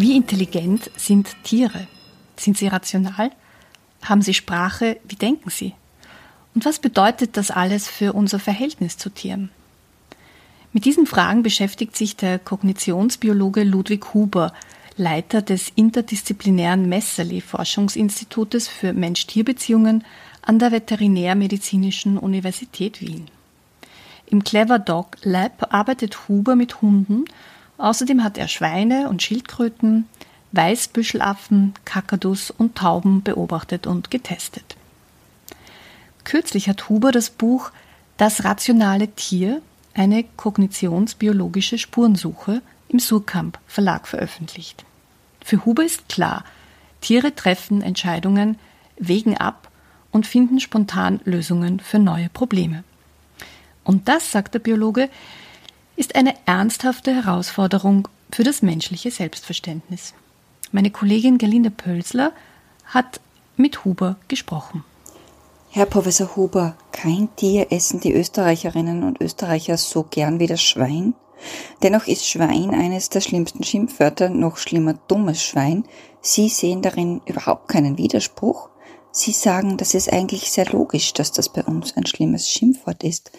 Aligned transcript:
Wie 0.00 0.14
intelligent 0.14 0.92
sind 0.96 1.34
Tiere? 1.42 1.88
Sind 2.36 2.56
sie 2.56 2.68
rational? 2.68 3.32
Haben 4.00 4.22
sie 4.22 4.32
Sprache? 4.32 5.00
Wie 5.08 5.16
denken 5.16 5.50
sie? 5.50 5.74
Und 6.54 6.64
was 6.64 6.78
bedeutet 6.78 7.36
das 7.36 7.50
alles 7.50 7.88
für 7.88 8.12
unser 8.12 8.38
Verhältnis 8.38 8.96
zu 8.96 9.10
Tieren? 9.10 9.50
Mit 10.72 10.84
diesen 10.84 11.04
Fragen 11.04 11.42
beschäftigt 11.42 11.96
sich 11.96 12.14
der 12.14 12.38
Kognitionsbiologe 12.38 13.64
Ludwig 13.64 14.14
Huber, 14.14 14.52
Leiter 14.96 15.42
des 15.42 15.72
interdisziplinären 15.74 16.88
Messerli-Forschungsinstitutes 16.88 18.68
für 18.68 18.92
Mensch-Tier-Beziehungen 18.92 20.04
an 20.42 20.60
der 20.60 20.70
Veterinärmedizinischen 20.70 22.18
Universität 22.18 23.00
Wien. 23.00 23.26
Im 24.26 24.44
Clever 24.44 24.78
Dog 24.78 25.16
Lab 25.24 25.74
arbeitet 25.74 26.28
Huber 26.28 26.54
mit 26.54 26.82
Hunden 26.82 27.24
Außerdem 27.78 28.24
hat 28.24 28.36
er 28.36 28.48
Schweine 28.48 29.08
und 29.08 29.22
Schildkröten, 29.22 30.06
Weißbüschelaffen, 30.52 31.74
Kakadus 31.84 32.50
und 32.50 32.76
Tauben 32.76 33.22
beobachtet 33.22 33.86
und 33.86 34.10
getestet. 34.10 34.76
Kürzlich 36.24 36.68
hat 36.68 36.88
Huber 36.88 37.12
das 37.12 37.30
Buch 37.30 37.70
Das 38.16 38.44
rationale 38.44 39.08
Tier, 39.08 39.62
eine 39.94 40.24
kognitionsbiologische 40.36 41.78
Spurensuche 41.78 42.62
im 42.88 42.98
Surkamp 42.98 43.58
Verlag 43.66 44.08
veröffentlicht. 44.08 44.84
Für 45.44 45.64
Huber 45.64 45.84
ist 45.84 46.08
klar, 46.08 46.44
Tiere 47.00 47.34
treffen 47.34 47.80
Entscheidungen, 47.80 48.58
wägen 48.98 49.36
ab 49.36 49.70
und 50.10 50.26
finden 50.26 50.58
spontan 50.58 51.20
Lösungen 51.24 51.80
für 51.80 51.98
neue 51.98 52.28
Probleme. 52.28 52.82
Und 53.84 54.08
das, 54.08 54.32
sagt 54.32 54.54
der 54.54 54.58
Biologe, 54.58 55.08
ist 55.98 56.14
eine 56.14 56.34
ernsthafte 56.46 57.12
Herausforderung 57.12 58.06
für 58.30 58.44
das 58.44 58.62
menschliche 58.62 59.10
Selbstverständnis. 59.10 60.14
Meine 60.70 60.90
Kollegin 60.90 61.38
Gerlinde 61.38 61.72
Pölsler 61.72 62.32
hat 62.84 63.20
mit 63.56 63.84
Huber 63.84 64.16
gesprochen. 64.28 64.84
Herr 65.70 65.86
Professor 65.86 66.36
Huber, 66.36 66.76
kein 66.92 67.28
Tier 67.34 67.72
essen 67.72 67.98
die 67.98 68.14
Österreicherinnen 68.14 69.02
und 69.02 69.20
Österreicher 69.20 69.76
so 69.76 70.04
gern 70.04 70.38
wie 70.38 70.46
das 70.46 70.62
Schwein. 70.62 71.14
Dennoch 71.82 72.06
ist 72.06 72.28
Schwein 72.28 72.70
eines 72.70 73.10
der 73.10 73.20
schlimmsten 73.20 73.64
Schimpfwörter, 73.64 74.28
noch 74.28 74.56
schlimmer 74.56 74.94
dummes 75.08 75.42
Schwein. 75.42 75.84
Sie 76.20 76.48
sehen 76.48 76.80
darin 76.80 77.22
überhaupt 77.26 77.66
keinen 77.68 77.98
Widerspruch. 77.98 78.68
Sie 79.10 79.32
sagen, 79.32 79.76
das 79.76 79.94
ist 79.94 80.12
eigentlich 80.12 80.50
sehr 80.52 80.66
logisch, 80.66 81.12
dass 81.12 81.32
das 81.32 81.48
bei 81.48 81.64
uns 81.64 81.96
ein 81.96 82.06
schlimmes 82.06 82.48
Schimpfwort 82.48 83.02
ist. 83.02 83.32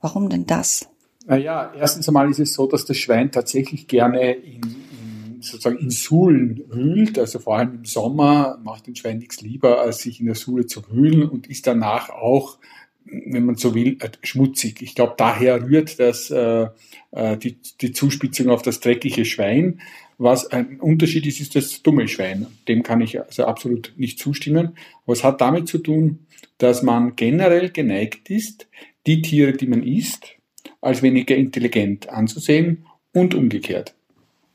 Warum 0.00 0.28
denn 0.28 0.46
das? 0.46 0.89
Naja, 1.30 1.72
erstens 1.78 2.08
einmal 2.08 2.28
ist 2.28 2.40
es 2.40 2.54
so, 2.54 2.66
dass 2.66 2.84
das 2.84 2.96
Schwein 2.96 3.30
tatsächlich 3.30 3.86
gerne 3.86 4.32
in, 4.32 4.62
in, 4.62 5.42
sozusagen 5.42 5.78
in 5.78 5.90
Suhlen 5.90 6.64
wühlt. 6.68 7.20
Also 7.20 7.38
vor 7.38 7.56
allem 7.56 7.72
im 7.76 7.84
Sommer 7.84 8.58
macht 8.64 8.88
ein 8.88 8.96
Schwein 8.96 9.18
nichts 9.18 9.40
lieber, 9.40 9.80
als 9.80 9.98
sich 9.98 10.18
in 10.18 10.26
der 10.26 10.34
Suhle 10.34 10.66
zu 10.66 10.82
wühlen 10.90 11.28
und 11.28 11.46
ist 11.46 11.68
danach 11.68 12.08
auch, 12.10 12.58
wenn 13.04 13.44
man 13.44 13.54
so 13.54 13.76
will, 13.76 13.96
äh, 14.00 14.08
schmutzig. 14.24 14.82
Ich 14.82 14.96
glaube, 14.96 15.14
daher 15.18 15.62
rührt 15.62 16.00
das 16.00 16.32
äh, 16.32 16.66
äh, 17.12 17.36
die, 17.36 17.58
die 17.80 17.92
Zuspitzung 17.92 18.48
auf 18.48 18.62
das 18.62 18.80
dreckige 18.80 19.24
Schwein. 19.24 19.80
Was 20.18 20.48
ein 20.48 20.80
Unterschied 20.80 21.26
ist, 21.26 21.38
ist 21.38 21.54
das 21.54 21.80
dumme 21.84 22.08
Schwein. 22.08 22.48
Dem 22.66 22.82
kann 22.82 23.00
ich 23.02 23.20
also 23.20 23.44
absolut 23.44 23.92
nicht 23.96 24.18
zustimmen. 24.18 24.76
Es 25.06 25.22
hat 25.22 25.40
damit 25.40 25.68
zu 25.68 25.78
tun, 25.78 26.26
dass 26.58 26.82
man 26.82 27.14
generell 27.14 27.70
geneigt 27.70 28.30
ist, 28.30 28.66
die 29.06 29.22
Tiere, 29.22 29.52
die 29.52 29.68
man 29.68 29.84
isst, 29.84 30.39
als 30.80 31.02
weniger 31.02 31.36
intelligent 31.36 32.08
anzusehen 32.08 32.86
und 33.12 33.34
umgekehrt. 33.34 33.94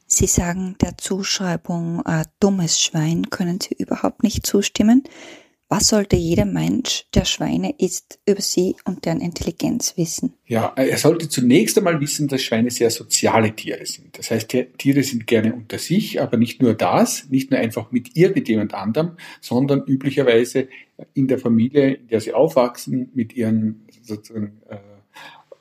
Sie 0.08 0.28
sagen 0.28 0.76
der 0.82 0.98
Zuschreibung 0.98 2.04
äh, 2.06 2.26
dummes 2.40 2.80
Schwein 2.80 3.30
können 3.30 3.60
Sie 3.60 3.76
überhaupt 3.78 4.24
nicht 4.24 4.46
zustimmen. 4.46 5.04
Was 5.68 5.88
sollte 5.88 6.16
jeder 6.16 6.46
Mensch, 6.46 7.06
der 7.16 7.26
Schweine 7.26 7.74
isst, 7.80 8.20
über 8.28 8.40
sie 8.40 8.76
und 8.86 9.04
deren 9.06 9.20
Intelligenz 9.20 9.98
wissen? 9.98 10.34
Ja, 10.46 10.72
er 10.76 10.98
sollte 10.98 11.28
zunächst 11.28 11.76
einmal 11.76 12.00
wissen, 12.00 12.28
dass 12.28 12.44
Schweine 12.44 12.70
sehr 12.70 12.92
soziale 12.92 13.56
Tiere 13.56 13.84
sind. 13.88 14.16
Das 14.16 14.30
heißt, 14.30 14.56
Tiere 14.78 15.02
sind 15.02 15.26
gerne 15.26 15.56
unter 15.56 15.80
sich, 15.80 16.22
aber 16.22 16.38
nicht 16.38 16.62
nur 16.62 16.76
das, 16.76 17.30
nicht 17.30 17.50
nur 17.50 17.60
einfach 17.60 17.92
mit 17.92 18.16
irgendjemand 18.16 18.76
anderem, 18.76 19.18
sondern 19.42 19.84
üblicherweise 19.88 20.68
in 21.16 21.28
der 21.28 21.40
Familie, 21.40 21.96
in 21.96 22.08
der 22.10 22.22
sie 22.22 22.34
aufwachsen, 22.34 23.10
mit 23.16 23.36
ihren 23.36 23.88
sozusagen 24.04 24.62
äh, 24.70 24.78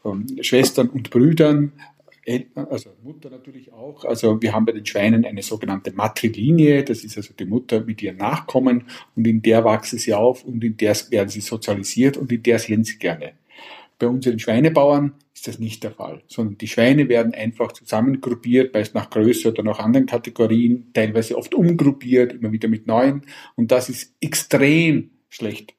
ähm, 0.05 0.27
Schwestern 0.43 0.89
und 0.89 1.11
Brüdern, 1.11 1.73
also 2.55 2.91
Mutter 3.03 3.29
natürlich 3.31 3.73
auch. 3.73 4.05
Also 4.05 4.41
wir 4.41 4.53
haben 4.53 4.65
bei 4.65 4.73
den 4.73 4.87
Schweinen 4.87 5.25
eine 5.25 5.43
sogenannte 5.43 5.93
Matrilinie, 5.93 6.83
das 6.83 7.05
ist 7.05 7.17
also 7.17 7.35
die 7.35 7.45
Mutter 7.45 7.81
mit 7.81 8.03
ihren 8.03 8.17
Nachkommen 8.17 8.85
und 9.15 9.27
in 9.27 9.43
der 9.43 9.65
wachsen 9.65 9.99
sie 9.99 10.15
auf 10.15 10.45
und 10.45 10.65
in 10.65 10.77
der 10.77 10.97
werden 11.11 11.29
sie 11.29 11.41
sozialisiert 11.41 12.17
und 12.17 12.33
in 12.33 12.43
der 12.43 12.59
sehen 12.59 12.85
sie 12.85 12.99
gerne. 12.99 13.33
Bei 13.99 14.07
unseren 14.07 14.39
Schweinebauern 14.39 15.13
ist 15.35 15.47
das 15.47 15.59
nicht 15.59 15.85
der 15.85 15.93
Fall, 15.93 16.23
sondern 16.27 16.57
die 16.59 16.67
Schweine 16.67 17.09
werden 17.09 17.35
einfach 17.35 17.73
zusammengruppiert, 17.73 18.73
meist 18.73 18.95
nach 18.95 19.11
Größe 19.11 19.51
oder 19.51 19.63
nach 19.63 19.79
anderen 19.79 20.07
Kategorien, 20.07 20.91
teilweise 20.95 21.37
oft 21.37 21.55
umgruppiert, 21.55 22.33
immer 22.33 22.53
wieder 22.53 22.69
mit 22.69 22.87
neuen 22.87 23.23
und 23.55 23.71
das 23.71 23.91
ist 23.91 24.15
extrem 24.21 25.11
schlecht 25.29 25.75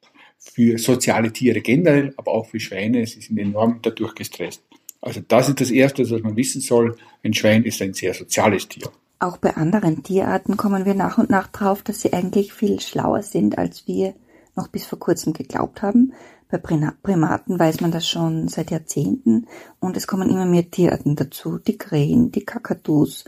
für 0.52 0.78
soziale 0.78 1.32
Tiere 1.32 1.60
generell, 1.60 2.14
aber 2.16 2.32
auch 2.32 2.46
für 2.46 2.60
Schweine. 2.60 3.06
Sie 3.06 3.20
sind 3.20 3.38
enorm 3.38 3.80
dadurch 3.82 4.14
gestresst. 4.14 4.62
Also 5.00 5.20
das 5.26 5.48
ist 5.48 5.60
das 5.60 5.70
Erste, 5.70 6.08
was 6.10 6.22
man 6.22 6.36
wissen 6.36 6.60
soll. 6.60 6.96
Ein 7.22 7.34
Schwein 7.34 7.64
ist 7.64 7.82
ein 7.82 7.94
sehr 7.94 8.14
soziales 8.14 8.66
Tier. 8.68 8.90
Auch 9.18 9.36
bei 9.38 9.54
anderen 9.56 10.02
Tierarten 10.02 10.56
kommen 10.56 10.84
wir 10.84 10.94
nach 10.94 11.18
und 11.18 11.30
nach 11.30 11.48
drauf, 11.48 11.82
dass 11.82 12.00
sie 12.00 12.12
eigentlich 12.12 12.52
viel 12.52 12.80
schlauer 12.80 13.22
sind, 13.22 13.56
als 13.58 13.86
wir 13.86 14.14
noch 14.54 14.68
bis 14.68 14.86
vor 14.86 14.98
kurzem 14.98 15.32
geglaubt 15.32 15.82
haben. 15.82 16.12
Bei 16.48 16.58
Primaten 16.58 17.58
weiß 17.58 17.80
man 17.80 17.90
das 17.90 18.08
schon 18.08 18.48
seit 18.48 18.70
Jahrzehnten 18.70 19.46
und 19.80 19.96
es 19.96 20.06
kommen 20.06 20.30
immer 20.30 20.46
mehr 20.46 20.70
Tierarten 20.70 21.16
dazu. 21.16 21.58
Die 21.58 21.76
Krähen, 21.76 22.30
die 22.30 22.44
Kakadus, 22.44 23.24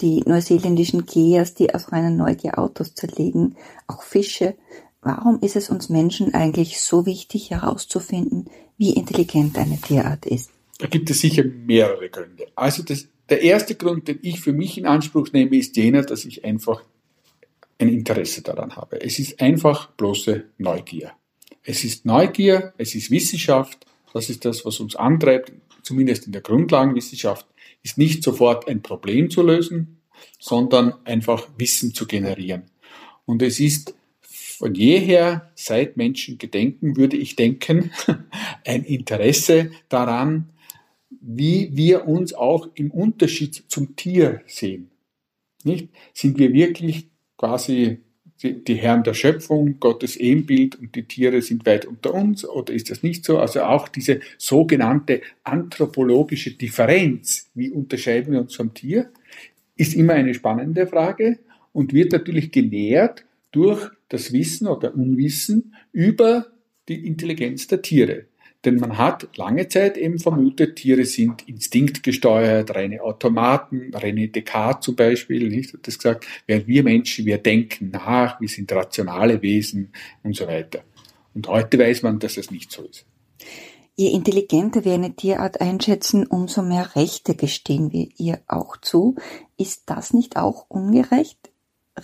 die 0.00 0.22
neuseeländischen 0.26 1.06
Geas, 1.06 1.54
die 1.54 1.74
aus 1.74 1.92
reiner 1.92 2.10
Neugier 2.10 2.58
Autos 2.58 2.94
zerlegen, 2.94 3.56
auch 3.86 4.02
Fische. 4.02 4.54
Warum 5.00 5.40
ist 5.40 5.56
es 5.56 5.70
uns 5.70 5.88
Menschen 5.88 6.34
eigentlich 6.34 6.80
so 6.80 7.06
wichtig 7.06 7.50
herauszufinden, 7.50 8.50
wie 8.76 8.94
intelligent 8.94 9.56
eine 9.56 9.80
Tierart 9.80 10.26
ist? 10.26 10.50
Da 10.78 10.86
gibt 10.86 11.10
es 11.10 11.20
sicher 11.20 11.44
mehrere 11.44 12.08
Gründe. 12.08 12.46
Also 12.54 12.82
das, 12.82 13.08
der 13.28 13.42
erste 13.42 13.74
Grund, 13.74 14.08
den 14.08 14.18
ich 14.22 14.40
für 14.40 14.52
mich 14.52 14.78
in 14.78 14.86
Anspruch 14.86 15.32
nehme, 15.32 15.56
ist 15.56 15.76
jener, 15.76 16.02
dass 16.02 16.24
ich 16.24 16.44
einfach 16.44 16.82
ein 17.78 17.88
Interesse 17.88 18.42
daran 18.42 18.76
habe. 18.76 19.00
Es 19.00 19.18
ist 19.18 19.40
einfach 19.40 19.90
bloße 19.92 20.44
Neugier. 20.58 21.12
Es 21.62 21.84
ist 21.84 22.04
Neugier, 22.04 22.72
es 22.78 22.94
ist 22.94 23.10
Wissenschaft, 23.10 23.86
das 24.12 24.30
ist 24.30 24.44
das, 24.44 24.64
was 24.64 24.80
uns 24.80 24.96
antreibt, 24.96 25.52
zumindest 25.82 26.26
in 26.26 26.32
der 26.32 26.40
Grundlagenwissenschaft, 26.40 27.46
ist 27.82 27.98
nicht 27.98 28.22
sofort 28.22 28.66
ein 28.68 28.82
Problem 28.82 29.30
zu 29.30 29.42
lösen, 29.42 30.00
sondern 30.40 30.94
einfach 31.04 31.48
Wissen 31.56 31.94
zu 31.94 32.06
generieren. 32.06 32.62
Und 33.26 33.42
es 33.42 33.60
ist 33.60 33.94
von 34.58 34.74
jeher, 34.74 35.52
seit 35.54 35.96
Menschen 35.96 36.36
gedenken, 36.36 36.96
würde 36.96 37.16
ich 37.16 37.36
denken, 37.36 37.92
ein 38.66 38.82
Interesse 38.82 39.70
daran, 39.88 40.50
wie 41.10 41.70
wir 41.76 42.08
uns 42.08 42.34
auch 42.34 42.68
im 42.74 42.90
Unterschied 42.90 43.62
zum 43.68 43.94
Tier 43.94 44.42
sehen. 44.46 44.90
Nicht? 45.62 45.90
Sind 46.12 46.38
wir 46.38 46.52
wirklich 46.52 47.06
quasi 47.36 47.98
die, 48.42 48.74
Herren 48.74 49.04
der 49.04 49.14
Schöpfung, 49.14 49.78
Gottes 49.78 50.16
Ebenbild 50.16 50.74
und 50.74 50.96
die 50.96 51.04
Tiere 51.04 51.40
sind 51.40 51.64
weit 51.64 51.86
unter 51.86 52.12
uns 52.12 52.44
oder 52.44 52.72
ist 52.72 52.90
das 52.90 53.04
nicht 53.04 53.24
so? 53.24 53.38
Also 53.38 53.62
auch 53.62 53.86
diese 53.86 54.18
sogenannte 54.38 55.22
anthropologische 55.44 56.52
Differenz, 56.52 57.48
wie 57.54 57.70
unterscheiden 57.70 58.32
wir 58.32 58.40
uns 58.40 58.56
vom 58.56 58.74
Tier, 58.74 59.12
ist 59.76 59.94
immer 59.94 60.14
eine 60.14 60.34
spannende 60.34 60.88
Frage 60.88 61.38
und 61.72 61.92
wird 61.92 62.10
natürlich 62.10 62.50
genährt 62.50 63.24
durch 63.52 63.90
das 64.08 64.32
Wissen 64.32 64.66
oder 64.66 64.94
Unwissen 64.94 65.74
über 65.92 66.46
die 66.88 67.06
Intelligenz 67.06 67.66
der 67.66 67.82
Tiere. 67.82 68.26
Denn 68.64 68.76
man 68.76 68.98
hat 68.98 69.36
lange 69.36 69.68
Zeit 69.68 69.96
eben 69.96 70.18
vermutet, 70.18 70.76
Tiere 70.76 71.04
sind 71.04 71.48
instinktgesteuert, 71.48 72.74
reine 72.74 73.02
Automaten, 73.02 73.92
René 73.92 74.32
Descartes 74.32 74.84
zum 74.84 74.96
Beispiel, 74.96 75.48
nicht, 75.48 75.72
hat 75.72 75.86
das 75.86 75.96
gesagt, 75.96 76.26
während 76.46 76.66
wir 76.66 76.82
Menschen, 76.82 77.24
wir 77.24 77.38
denken 77.38 77.90
nach, 77.90 78.40
wir 78.40 78.48
sind 78.48 78.72
rationale 78.72 79.40
Wesen 79.42 79.92
und 80.24 80.34
so 80.34 80.46
weiter. 80.48 80.82
Und 81.34 81.46
heute 81.46 81.78
weiß 81.78 82.02
man, 82.02 82.18
dass 82.18 82.36
es 82.36 82.50
nicht 82.50 82.72
so 82.72 82.82
ist. 82.82 83.06
Je 83.94 84.10
intelligenter 84.10 84.84
wir 84.84 84.94
eine 84.94 85.14
Tierart 85.14 85.60
einschätzen, 85.60 86.26
umso 86.26 86.62
mehr 86.62 86.96
Rechte 86.96 87.36
gestehen 87.36 87.92
wir 87.92 88.08
ihr 88.16 88.40
auch 88.48 88.76
zu. 88.76 89.16
Ist 89.56 89.84
das 89.86 90.12
nicht 90.12 90.36
auch 90.36 90.66
ungerecht? 90.68 91.50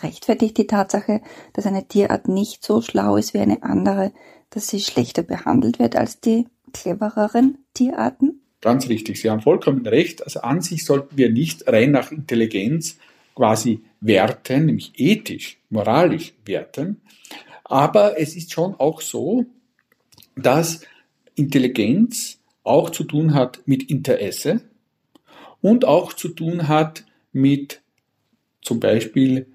Rechtfertigt 0.03 0.59
die 0.59 0.67
Tatsache, 0.67 1.21
dass 1.53 1.67
eine 1.67 1.87
Tierart 1.87 2.29
nicht 2.29 2.65
so 2.65 2.81
schlau 2.83 3.17
ist 3.17 3.35
wie 3.35 3.39
eine 3.39 3.63
andere, 3.63 4.13
dass 4.51 4.69
sie 4.69 4.81
schlechter 4.81 5.23
behandelt 5.23 5.79
wird 5.79 5.97
als 5.97 6.21
die 6.21 6.47
clevereren 6.73 7.59
Tierarten? 7.75 8.41
Ganz 8.61 8.89
richtig, 8.89 9.21
Sie 9.21 9.31
haben 9.31 9.43
vollkommen 9.43 9.87
recht. 9.87 10.25
Also 10.25 10.41
an 10.41 10.63
sich 10.63 10.85
sollten 10.85 11.19
wir 11.19 11.31
nicht 11.31 11.69
rein 11.69 11.91
nach 11.91 12.11
Intelligenz 12.11 12.97
quasi 13.35 13.83
werten, 14.01 14.67
nämlich 14.67 14.93
ethisch, 14.97 15.59
moralisch 15.71 16.33
werten. 16.45 17.01
Aber 17.65 18.19
es 18.19 18.37
ist 18.37 18.53
schon 18.53 18.75
auch 18.75 19.01
so, 19.01 19.45
dass 20.37 20.81
Intelligenz 21.35 22.39
auch 22.63 22.91
zu 22.91 23.05
tun 23.05 23.35
hat 23.35 23.61
mit 23.67 23.91
Interesse 23.91 24.63
und 25.61 25.85
auch 25.85 26.13
zu 26.13 26.29
tun 26.29 26.69
hat 26.69 27.05
mit 27.33 27.83
zum 28.63 28.81
Beispiel 28.81 29.47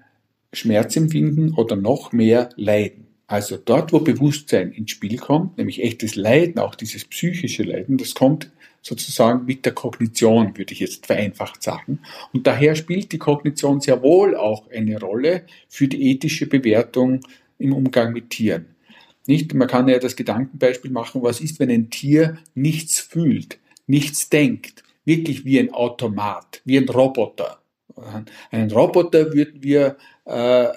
Schmerzempfinden 0.52 1.54
oder 1.54 1.76
noch 1.76 2.12
mehr 2.12 2.48
Leiden. 2.56 3.06
Also 3.26 3.56
dort, 3.56 3.92
wo 3.92 4.00
Bewusstsein 4.00 4.72
ins 4.72 4.90
Spiel 4.90 5.16
kommt, 5.16 5.56
nämlich 5.56 5.82
echtes 5.82 6.16
Leiden, 6.16 6.58
auch 6.58 6.74
dieses 6.74 7.04
psychische 7.04 7.62
Leiden, 7.62 7.96
das 7.96 8.14
kommt 8.14 8.50
sozusagen 8.82 9.44
mit 9.44 9.64
der 9.64 9.72
Kognition, 9.72 10.56
würde 10.56 10.72
ich 10.72 10.80
jetzt 10.80 11.06
vereinfacht 11.06 11.62
sagen. 11.62 12.00
Und 12.32 12.46
daher 12.46 12.74
spielt 12.74 13.12
die 13.12 13.18
Kognition 13.18 13.80
sehr 13.80 14.02
wohl 14.02 14.36
auch 14.36 14.68
eine 14.70 14.98
Rolle 14.98 15.44
für 15.68 15.86
die 15.86 16.10
ethische 16.10 16.46
Bewertung 16.46 17.20
im 17.58 17.72
Umgang 17.72 18.12
mit 18.12 18.30
Tieren. 18.30 18.66
Nicht? 19.26 19.54
Man 19.54 19.68
kann 19.68 19.86
ja 19.86 19.98
das 19.98 20.16
Gedankenbeispiel 20.16 20.90
machen, 20.90 21.22
was 21.22 21.40
ist, 21.40 21.60
wenn 21.60 21.70
ein 21.70 21.90
Tier 21.90 22.38
nichts 22.54 22.98
fühlt, 22.98 23.58
nichts 23.86 24.28
denkt, 24.28 24.82
wirklich 25.04 25.44
wie 25.44 25.60
ein 25.60 25.72
Automat, 25.72 26.62
wie 26.64 26.78
ein 26.78 26.88
Roboter. 26.88 27.59
Einen 28.50 28.70
Roboter 28.70 29.32
würden 29.32 29.62
wir 29.62 29.96
äh, 30.24 30.68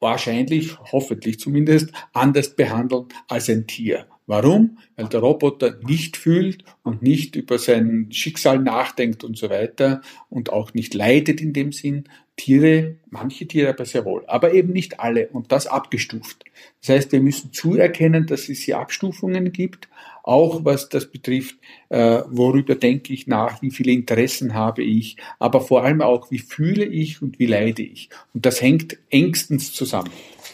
wahrscheinlich, 0.00 0.78
hoffentlich 0.78 1.38
zumindest, 1.40 1.92
anders 2.12 2.54
behandeln 2.54 3.06
als 3.28 3.48
ein 3.48 3.66
Tier. 3.66 4.06
Warum? 4.26 4.78
Weil 4.96 5.06
der 5.06 5.20
Roboter 5.20 5.78
nicht 5.86 6.18
fühlt 6.18 6.62
und 6.82 7.02
nicht 7.02 7.34
über 7.34 7.58
sein 7.58 8.08
Schicksal 8.10 8.58
nachdenkt 8.58 9.24
und 9.24 9.38
so 9.38 9.48
weiter 9.48 10.02
und 10.28 10.52
auch 10.52 10.74
nicht 10.74 10.92
leidet 10.92 11.40
in 11.40 11.54
dem 11.54 11.72
Sinn. 11.72 12.04
Tiere, 12.38 12.96
manche 13.10 13.46
Tiere 13.46 13.68
aber 13.68 13.84
sehr 13.84 14.06
wohl, 14.06 14.24
aber 14.26 14.54
eben 14.54 14.72
nicht 14.72 15.00
alle 15.00 15.28
und 15.28 15.52
das 15.52 15.66
abgestuft. 15.66 16.44
Das 16.80 16.88
heißt, 16.88 17.12
wir 17.12 17.20
müssen 17.20 17.52
zuerkennen, 17.52 18.26
dass 18.26 18.48
es 18.48 18.60
hier 18.60 18.78
Abstufungen 18.78 19.52
gibt 19.52 19.88
auch 20.28 20.62
was 20.62 20.90
das 20.90 21.10
betrifft, 21.10 21.56
äh, 21.88 22.20
worüber 22.28 22.74
denke 22.74 23.14
ich 23.14 23.26
nach, 23.26 23.62
wie 23.62 23.70
viele 23.70 23.92
Interessen 23.92 24.52
habe 24.52 24.82
ich, 24.82 25.16
aber 25.38 25.62
vor 25.62 25.84
allem 25.84 26.02
auch, 26.02 26.30
wie 26.30 26.38
fühle 26.38 26.84
ich 26.84 27.22
und 27.22 27.38
wie 27.38 27.46
leide 27.46 27.82
ich. 27.82 28.10
Und 28.34 28.44
das 28.44 28.60
hängt 28.60 28.98
engstens 29.08 29.72
zusammen. 29.72 30.10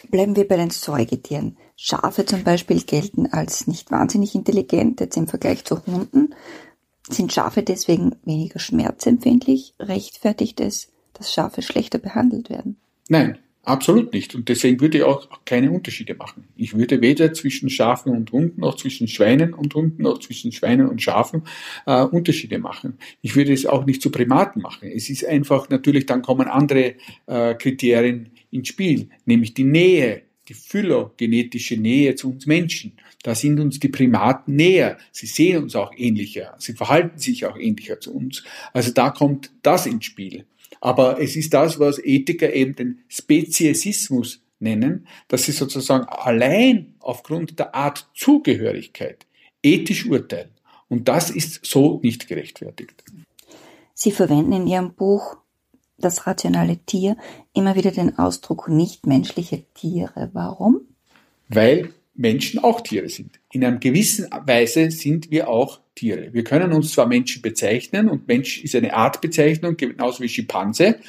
Bleiben 0.09 0.37
wir 0.37 0.47
bei 0.47 0.55
den 0.55 0.69
Säugetieren. 0.69 1.57
Schafe 1.75 2.25
zum 2.25 2.45
Beispiel 2.45 2.83
gelten 2.83 3.27
als 3.27 3.67
nicht 3.67 3.91
wahnsinnig 3.91 4.33
intelligent, 4.33 5.01
jetzt 5.01 5.17
im 5.17 5.27
Vergleich 5.27 5.65
zu 5.65 5.85
Hunden. 5.85 6.33
Sind 7.09 7.33
Schafe 7.33 7.61
deswegen 7.61 8.15
weniger 8.23 8.59
schmerzempfindlich? 8.59 9.73
Rechtfertigt 9.77 10.61
es, 10.61 10.93
dass 11.17 11.33
Schafe 11.33 11.61
schlechter 11.61 11.97
behandelt 11.97 12.49
werden? 12.49 12.77
Nein, 13.09 13.37
Absolut 13.65 14.13
nicht. 14.13 14.35
Und 14.35 14.47
deswegen 14.47 14.79
würde 14.79 14.99
ich 14.99 15.03
auch 15.03 15.27
keine 15.43 15.71
Unterschiede 15.71 16.13
machen. 16.13 16.47
Ich 16.55 16.75
würde 16.75 17.01
weder 17.01 17.33
zwischen 17.33 17.71
Schafen 17.71 18.15
und 18.15 18.31
Hunden, 18.31 18.61
noch 18.61 18.75
zwischen 18.75 19.07
Schweinen 19.07 19.55
und 19.55 19.73
Hunden, 19.73 20.03
noch 20.03 20.19
zwischen 20.19 20.51
Schweinen 20.51 20.87
und 20.87 21.01
Schafen 21.01 21.41
äh, 21.87 22.03
Unterschiede 22.03 22.59
machen. 22.59 22.99
Ich 23.23 23.35
würde 23.35 23.53
es 23.53 23.65
auch 23.65 23.87
nicht 23.87 24.03
zu 24.03 24.11
Primaten 24.11 24.61
machen. 24.61 24.87
Es 24.93 25.09
ist 25.09 25.25
einfach 25.25 25.67
natürlich, 25.69 26.05
dann 26.05 26.21
kommen 26.21 26.47
andere 26.47 26.93
äh, 27.25 27.55
Kriterien 27.55 28.29
ins 28.51 28.67
Spiel, 28.67 29.09
nämlich 29.25 29.55
die 29.55 29.63
Nähe, 29.63 30.21
die 30.47 30.53
phylogenetische 30.53 31.75
Nähe 31.75 32.13
zu 32.13 32.29
uns 32.29 32.45
Menschen. 32.45 32.93
Da 33.23 33.33
sind 33.33 33.59
uns 33.59 33.79
die 33.79 33.89
Primaten 33.89 34.55
näher. 34.55 34.99
Sie 35.11 35.25
sehen 35.25 35.63
uns 35.63 35.75
auch 35.75 35.91
ähnlicher. 35.97 36.53
Sie 36.59 36.73
verhalten 36.73 37.17
sich 37.17 37.47
auch 37.47 37.57
ähnlicher 37.57 37.99
zu 37.99 38.13
uns. 38.13 38.43
Also 38.73 38.91
da 38.91 39.09
kommt 39.09 39.49
das 39.63 39.87
ins 39.87 40.05
Spiel. 40.05 40.45
Aber 40.81 41.19
es 41.21 41.35
ist 41.35 41.53
das, 41.53 41.79
was 41.79 41.99
Ethiker 41.99 42.53
eben 42.53 42.75
den 42.75 42.99
Speziesismus 43.07 44.41
nennen, 44.59 45.07
dass 45.27 45.43
sie 45.43 45.51
sozusagen 45.51 46.05
allein 46.05 46.95
aufgrund 46.99 47.59
der 47.59 47.75
Art 47.75 48.09
Zugehörigkeit 48.13 49.25
ethisch 49.63 50.05
urteilen. 50.05 50.51
Und 50.89 51.07
das 51.07 51.29
ist 51.29 51.65
so 51.65 51.99
nicht 52.03 52.27
gerechtfertigt. 52.27 53.03
Sie 53.93 54.11
verwenden 54.11 54.53
in 54.53 54.67
Ihrem 54.67 54.93
Buch 54.93 55.37
Das 55.97 56.27
rationale 56.27 56.77
Tier 56.85 57.15
immer 57.53 57.75
wieder 57.75 57.91
den 57.91 58.19
Ausdruck 58.19 58.67
nichtmenschliche 58.67 59.63
Tiere. 59.73 60.29
Warum? 60.33 60.81
Weil 61.47 61.93
Menschen 62.15 62.63
auch 62.63 62.81
Tiere 62.81 63.09
sind. 63.09 63.39
In 63.51 63.63
einer 63.63 63.77
gewissen 63.77 64.27
Weise 64.45 64.89
sind 64.91 65.31
wir 65.31 65.49
auch 65.49 65.81
Tiere. 65.95 66.33
Wir 66.33 66.43
können 66.43 66.71
uns 66.71 66.93
zwar 66.93 67.07
Menschen 67.07 67.41
bezeichnen 67.41 68.09
und 68.09 68.27
Mensch 68.27 68.63
ist 68.63 68.75
eine 68.75 68.93
Artbezeichnung, 68.93 69.77
genauso 69.77 70.23
wie 70.23 70.29
Schimpanse, 70.29 70.99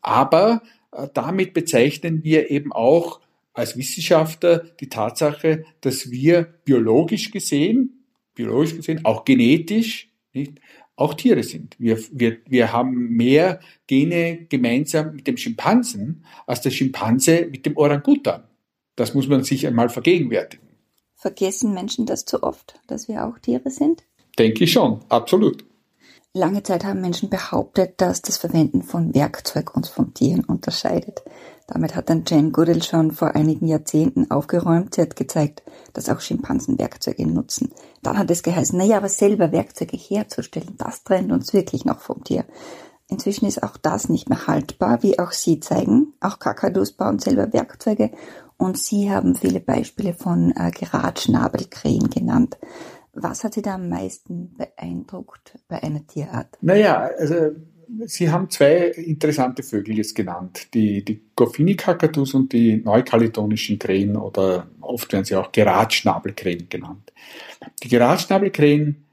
aber 0.00 0.62
äh, 0.92 1.08
damit 1.14 1.54
bezeichnen 1.54 2.22
wir 2.24 2.50
eben 2.50 2.72
auch 2.72 3.20
als 3.52 3.76
Wissenschaftler 3.76 4.58
die 4.80 4.88
Tatsache, 4.88 5.64
dass 5.80 6.10
wir 6.10 6.54
biologisch 6.64 7.30
gesehen, 7.30 8.04
biologisch 8.34 8.76
gesehen, 8.76 9.04
auch 9.04 9.24
genetisch, 9.24 10.10
nicht, 10.32 10.60
auch 10.94 11.14
Tiere 11.14 11.42
sind. 11.42 11.76
Wir, 11.78 11.98
wir, 12.12 12.38
wir 12.46 12.72
haben 12.72 13.10
mehr 13.10 13.60
Gene 13.86 14.46
gemeinsam 14.48 15.14
mit 15.16 15.26
dem 15.26 15.36
Schimpansen 15.36 16.24
als 16.46 16.60
der 16.60 16.70
Schimpanse 16.70 17.48
mit 17.50 17.66
dem 17.66 17.76
Orangutan. 17.76 18.44
Das 18.98 19.14
muss 19.14 19.28
man 19.28 19.44
sich 19.44 19.64
einmal 19.64 19.90
vergegenwärtigen. 19.90 20.66
Vergessen 21.14 21.72
Menschen 21.72 22.04
das 22.04 22.24
zu 22.24 22.42
oft, 22.42 22.80
dass 22.88 23.06
wir 23.06 23.24
auch 23.24 23.38
Tiere 23.38 23.70
sind? 23.70 24.02
Denke 24.36 24.64
ich 24.64 24.72
schon, 24.72 25.04
absolut. 25.08 25.64
Lange 26.34 26.64
Zeit 26.64 26.84
haben 26.84 27.00
Menschen 27.00 27.30
behauptet, 27.30 28.00
dass 28.00 28.22
das 28.22 28.38
Verwenden 28.38 28.82
von 28.82 29.14
Werkzeug 29.14 29.76
uns 29.76 29.88
von 29.88 30.14
Tieren 30.14 30.44
unterscheidet. 30.44 31.22
Damit 31.68 31.94
hat 31.94 32.10
dann 32.10 32.24
Jane 32.26 32.50
Goodall 32.50 32.82
schon 32.82 33.12
vor 33.12 33.36
einigen 33.36 33.68
Jahrzehnten 33.68 34.32
aufgeräumt. 34.32 34.96
Sie 34.96 35.02
hat 35.02 35.14
gezeigt, 35.14 35.62
dass 35.92 36.08
auch 36.08 36.20
Schimpansen 36.20 36.76
Werkzeuge 36.78 37.24
nutzen. 37.24 37.70
Dann 38.02 38.18
hat 38.18 38.30
es 38.32 38.42
geheißen, 38.42 38.76
naja, 38.76 38.96
aber 38.96 39.08
selber 39.08 39.52
Werkzeuge 39.52 39.96
herzustellen, 39.96 40.74
das 40.76 41.04
trennt 41.04 41.30
uns 41.30 41.52
wirklich 41.52 41.84
noch 41.84 42.00
vom 42.00 42.24
Tier. 42.24 42.44
Inzwischen 43.06 43.46
ist 43.46 43.62
auch 43.62 43.76
das 43.76 44.08
nicht 44.08 44.28
mehr 44.28 44.46
haltbar, 44.46 45.02
wie 45.02 45.18
auch 45.18 45.32
Sie 45.32 45.60
zeigen. 45.60 46.14
Auch 46.20 46.38
Kakadus 46.38 46.92
bauen 46.92 47.18
selber 47.18 47.52
Werkzeuge 47.52 48.10
und 48.58 48.76
Sie 48.76 49.10
haben 49.10 49.34
viele 49.34 49.60
Beispiele 49.60 50.12
von 50.12 50.52
äh, 50.54 50.70
Geradschnabelkrähen 50.70 52.10
genannt. 52.10 52.58
Was 53.14 53.44
hat 53.44 53.54
Sie 53.54 53.62
da 53.62 53.76
am 53.76 53.88
meisten 53.88 54.54
beeindruckt 54.56 55.58
bei 55.68 55.82
einer 55.82 56.06
Tierart? 56.06 56.58
Naja, 56.60 57.08
also 57.18 57.52
Sie 58.04 58.30
haben 58.30 58.50
zwei 58.50 58.88
interessante 58.88 59.62
Vögel 59.62 59.96
jetzt 59.96 60.14
genannt, 60.14 60.74
die, 60.74 61.02
die 61.04 61.22
Goffini-Kakadus 61.34 62.34
und 62.34 62.52
die 62.52 62.76
neukaledonischen 62.76 63.78
Krähen 63.78 64.16
oder 64.16 64.68
oft 64.82 65.10
werden 65.12 65.24
sie 65.24 65.36
auch 65.36 65.50
Geradschnabelkrähen 65.52 66.68
genannt. 66.68 67.12
Die 67.82 67.88
Geradschnabelkrähen 67.88 69.06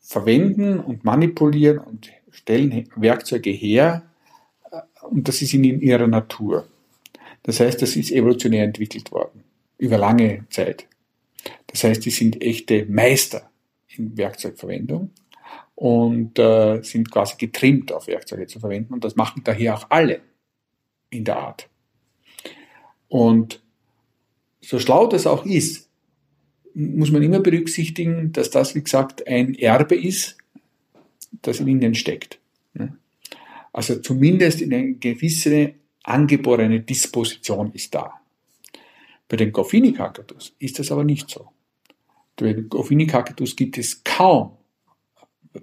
verwenden 0.00 0.78
und 0.78 1.04
manipulieren 1.04 1.78
und 1.78 2.10
stellen 2.30 2.88
Werkzeuge 2.96 3.50
her 3.50 4.02
äh, 4.70 4.80
und 5.06 5.28
das 5.28 5.40
ist 5.40 5.54
in 5.54 5.64
ihrer 5.64 6.06
Natur. 6.06 6.68
Das 7.46 7.60
heißt, 7.60 7.80
das 7.80 7.94
ist 7.94 8.10
evolutionär 8.10 8.64
entwickelt 8.64 9.12
worden 9.12 9.44
über 9.78 9.98
lange 9.98 10.46
Zeit. 10.50 10.88
Das 11.68 11.84
heißt, 11.84 12.04
die 12.04 12.10
sind 12.10 12.42
echte 12.42 12.86
Meister 12.86 13.48
in 13.96 14.16
Werkzeugverwendung 14.16 15.12
und 15.76 16.38
äh, 16.40 16.82
sind 16.82 17.12
quasi 17.12 17.36
getrimmt 17.38 17.92
auf 17.92 18.08
Werkzeuge 18.08 18.48
zu 18.48 18.58
verwenden 18.58 18.94
und 18.94 19.04
das 19.04 19.14
machen 19.14 19.42
daher 19.44 19.76
auch 19.76 19.86
alle 19.90 20.22
in 21.10 21.24
der 21.24 21.36
Art. 21.36 21.68
Und 23.08 23.62
so 24.60 24.80
schlau 24.80 25.06
das 25.06 25.28
auch 25.28 25.46
ist, 25.46 25.88
muss 26.74 27.12
man 27.12 27.22
immer 27.22 27.38
berücksichtigen, 27.38 28.32
dass 28.32 28.50
das, 28.50 28.74
wie 28.74 28.82
gesagt, 28.82 29.26
ein 29.28 29.54
Erbe 29.54 29.94
ist, 29.94 30.36
das 31.42 31.60
in 31.60 31.68
ihnen 31.68 31.94
steckt. 31.94 32.40
Ne? 32.74 32.96
Also 33.72 34.00
zumindest 34.00 34.60
in 34.62 34.74
eine 34.74 34.94
gewisse 34.94 35.74
angeborene 36.06 36.80
Disposition 36.80 37.72
ist 37.72 37.94
da. 37.94 38.14
Bei 39.28 39.36
den 39.36 39.52
Goffini-Kakadus 39.52 40.54
ist 40.58 40.78
das 40.78 40.92
aber 40.92 41.04
nicht 41.04 41.28
so. 41.28 41.48
Bei 42.36 42.52
den 42.52 42.68
Goffini-Kakadus 42.68 43.56
gibt 43.56 43.76
es 43.78 44.04
kaum, 44.04 44.52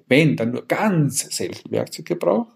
wenn, 0.08 0.36
dann 0.36 0.52
nur 0.52 0.68
ganz 0.68 1.20
selten 1.36 1.72
Werkzeuggebrauch 1.72 2.48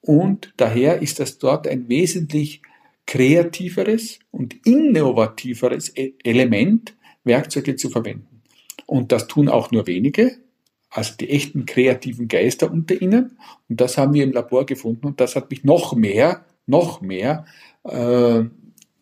und 0.00 0.52
daher 0.56 1.00
ist 1.00 1.18
das 1.18 1.38
dort 1.38 1.66
ein 1.66 1.88
wesentlich 1.88 2.60
kreativeres 3.06 4.18
und 4.30 4.54
innovativeres 4.66 5.96
e-, 5.96 6.14
Element, 6.22 6.94
Werkzeuge 7.24 7.76
zu 7.76 7.88
verwenden. 7.88 8.42
Und 8.86 9.12
das 9.12 9.28
tun 9.28 9.48
auch 9.48 9.70
nur 9.70 9.86
wenige, 9.86 10.36
also 10.90 11.14
die 11.18 11.30
echten 11.30 11.64
kreativen 11.64 12.28
Geister 12.28 12.70
unter 12.70 13.00
ihnen. 13.00 13.38
Und 13.68 13.80
das 13.80 13.96
haben 13.96 14.12
wir 14.12 14.24
im 14.24 14.32
Labor 14.32 14.66
gefunden 14.66 15.06
und 15.06 15.20
das 15.20 15.36
hat 15.36 15.50
mich 15.50 15.64
noch 15.64 15.94
mehr, 15.94 16.44
noch 16.66 17.00
mehr 17.00 17.44
äh, 17.84 18.42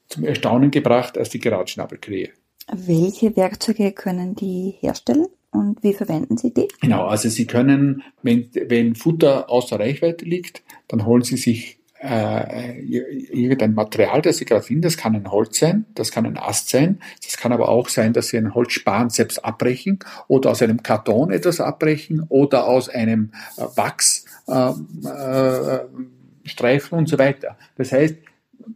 zum 0.09 0.25
Erstaunen 0.25 0.71
gebracht 0.71 1.17
als 1.17 1.31
die 1.31 1.39
Geradschnabelkrähe. 1.39 2.31
Welche 2.73 3.37
Werkzeuge 3.37 3.93
können 3.93 4.35
die 4.35 4.75
herstellen 4.81 5.27
und 5.51 5.83
wie 5.83 5.93
verwenden 5.93 6.37
Sie 6.37 6.53
die? 6.53 6.69
Genau, 6.81 7.07
also 7.07 7.29
Sie 7.29 7.47
können, 7.47 8.03
wenn, 8.23 8.49
wenn 8.55 8.95
Futter 8.95 9.51
außer 9.51 9.79
Reichweite 9.81 10.25
liegt, 10.25 10.63
dann 10.89 11.05
holen 11.05 11.23
Sie 11.23 11.37
sich 11.37 11.79
äh, 12.01 12.81
irgendein 12.81 13.75
Material, 13.75 14.23
das 14.23 14.39
Sie 14.39 14.45
gerade 14.45 14.63
finden. 14.63 14.83
Das 14.83 14.97
kann 14.97 15.15
ein 15.15 15.31
Holz 15.31 15.59
sein, 15.59 15.87
das 15.95 16.11
kann 16.11 16.27
ein 16.27 16.37
Ast 16.37 16.69
sein, 16.71 17.01
das 17.25 17.37
kann 17.37 17.53
aber 17.53 17.69
auch 17.69 17.89
sein, 17.89 18.13
dass 18.13 18.29
Sie 18.29 18.39
einen 18.39 18.55
Holzspan 18.55 19.11
selbst 19.11 19.45
abbrechen 19.45 20.01
oder 20.29 20.51
aus 20.51 20.63
einem 20.63 20.83
Karton 20.83 21.31
etwas 21.31 21.61
abbrechen 21.61 22.25
oder 22.29 22.67
aus 22.67 22.89
einem 22.89 23.33
äh, 23.57 23.63
Wachsstreifen 23.77 24.99
äh, 25.05 26.22
äh, 26.45 26.81
und 26.91 27.09
so 27.09 27.19
weiter. 27.19 27.57
Das 27.77 27.93
heißt, 27.93 28.17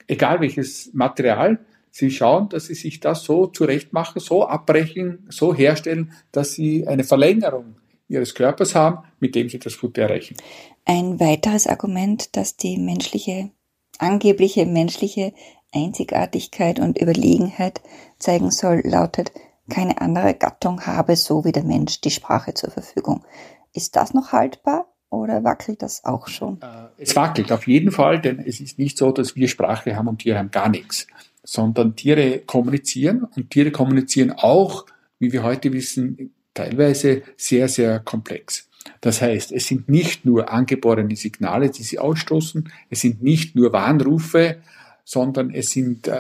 egal 0.07 0.41
welches 0.41 0.91
Material, 0.93 1.59
Sie 1.91 2.11
schauen, 2.11 2.51
dass 2.51 2.67
Sie 2.67 2.75
sich 2.75 3.01
das 3.01 3.23
so 3.25 3.47
zurecht 3.47 3.95
machen, 3.95 4.21
so 4.21 4.47
abbrechen, 4.47 5.27
so 5.31 5.55
herstellen, 5.55 6.13
dass 6.31 6.53
Sie 6.53 6.87
eine 6.87 7.05
Verlängerung 7.05 7.77
Ihres 8.09 8.35
Körpers 8.35 8.75
haben, 8.75 8.99
mit 9.19 9.35
dem 9.35 9.49
Sie 9.49 9.59
das 9.59 9.75
Futter 9.75 10.03
erreichen. 10.03 10.37
Ein 10.85 11.19
weiteres 11.19 11.67
Argument, 11.67 12.37
das 12.37 12.57
die 12.57 12.77
menschliche, 12.77 13.51
angebliche 13.99 14.67
menschliche 14.67 15.33
Einzigartigkeit 15.73 16.81
und 16.81 17.01
Überlegenheit 17.01 17.81
zeigen 18.19 18.51
soll, 18.51 18.83
lautet, 18.85 19.33
keine 19.69 20.01
andere 20.01 20.35
Gattung 20.35 20.87
habe 20.87 21.17
so 21.17 21.45
wie 21.45 21.53
der 21.53 21.65
Mensch 21.65 22.01
die 22.01 22.11
Sprache 22.11 22.55
zur 22.55 22.71
Verfügung. 22.71 23.25
Ist 23.73 23.97
das 23.97 24.15
noch 24.15 24.33
haltbar 24.33 24.87
oder 25.23 25.45
wackelt 25.45 25.83
das 25.83 26.05
auch 26.05 26.29
schon? 26.29 26.61
Äh, 26.63 27.03
es 27.03 27.17
wackelt 27.17 27.53
auf 27.53 27.67
jeden 27.67 27.93
Fall, 27.93 28.21
denn 28.21 28.39
es 28.39 28.61
ist 28.61 28.79
nicht 28.79 28.99
so, 28.99 29.13
dass 29.13 29.37
wir 29.37 29.49
Sprache 29.49 29.97
haben 29.97 30.09
und 30.09 30.19
Tiere 30.19 30.39
haben 30.39 30.51
gar 30.51 30.69
nichts, 30.69 31.07
sondern 31.43 31.97
Tiere 31.97 32.41
kommunizieren 32.41 33.25
und 33.25 33.51
Tiere 33.51 33.71
kommunizieren 33.71 34.33
auch, 34.33 34.87
wie 35.19 35.33
wir 35.33 35.43
heute 35.43 35.73
wissen, 35.73 36.33
teilweise 36.55 37.23
sehr, 37.37 37.69
sehr 37.69 38.01
komplex. 38.01 38.69
Das 39.01 39.21
heißt, 39.21 39.53
es 39.53 39.67
sind 39.67 39.89
nicht 39.89 40.25
nur 40.25 40.51
angeborene 40.53 41.17
Signale, 41.17 41.71
die 41.71 41.83
sie 41.83 41.99
ausstoßen, 41.99 42.71
es 42.91 43.01
sind 43.01 43.23
nicht 43.23 43.57
nur 43.57 43.73
Warnrufe, 43.73 44.59
sondern 45.05 45.51
es 45.51 45.71
sind 45.71 46.09
äh, 46.09 46.13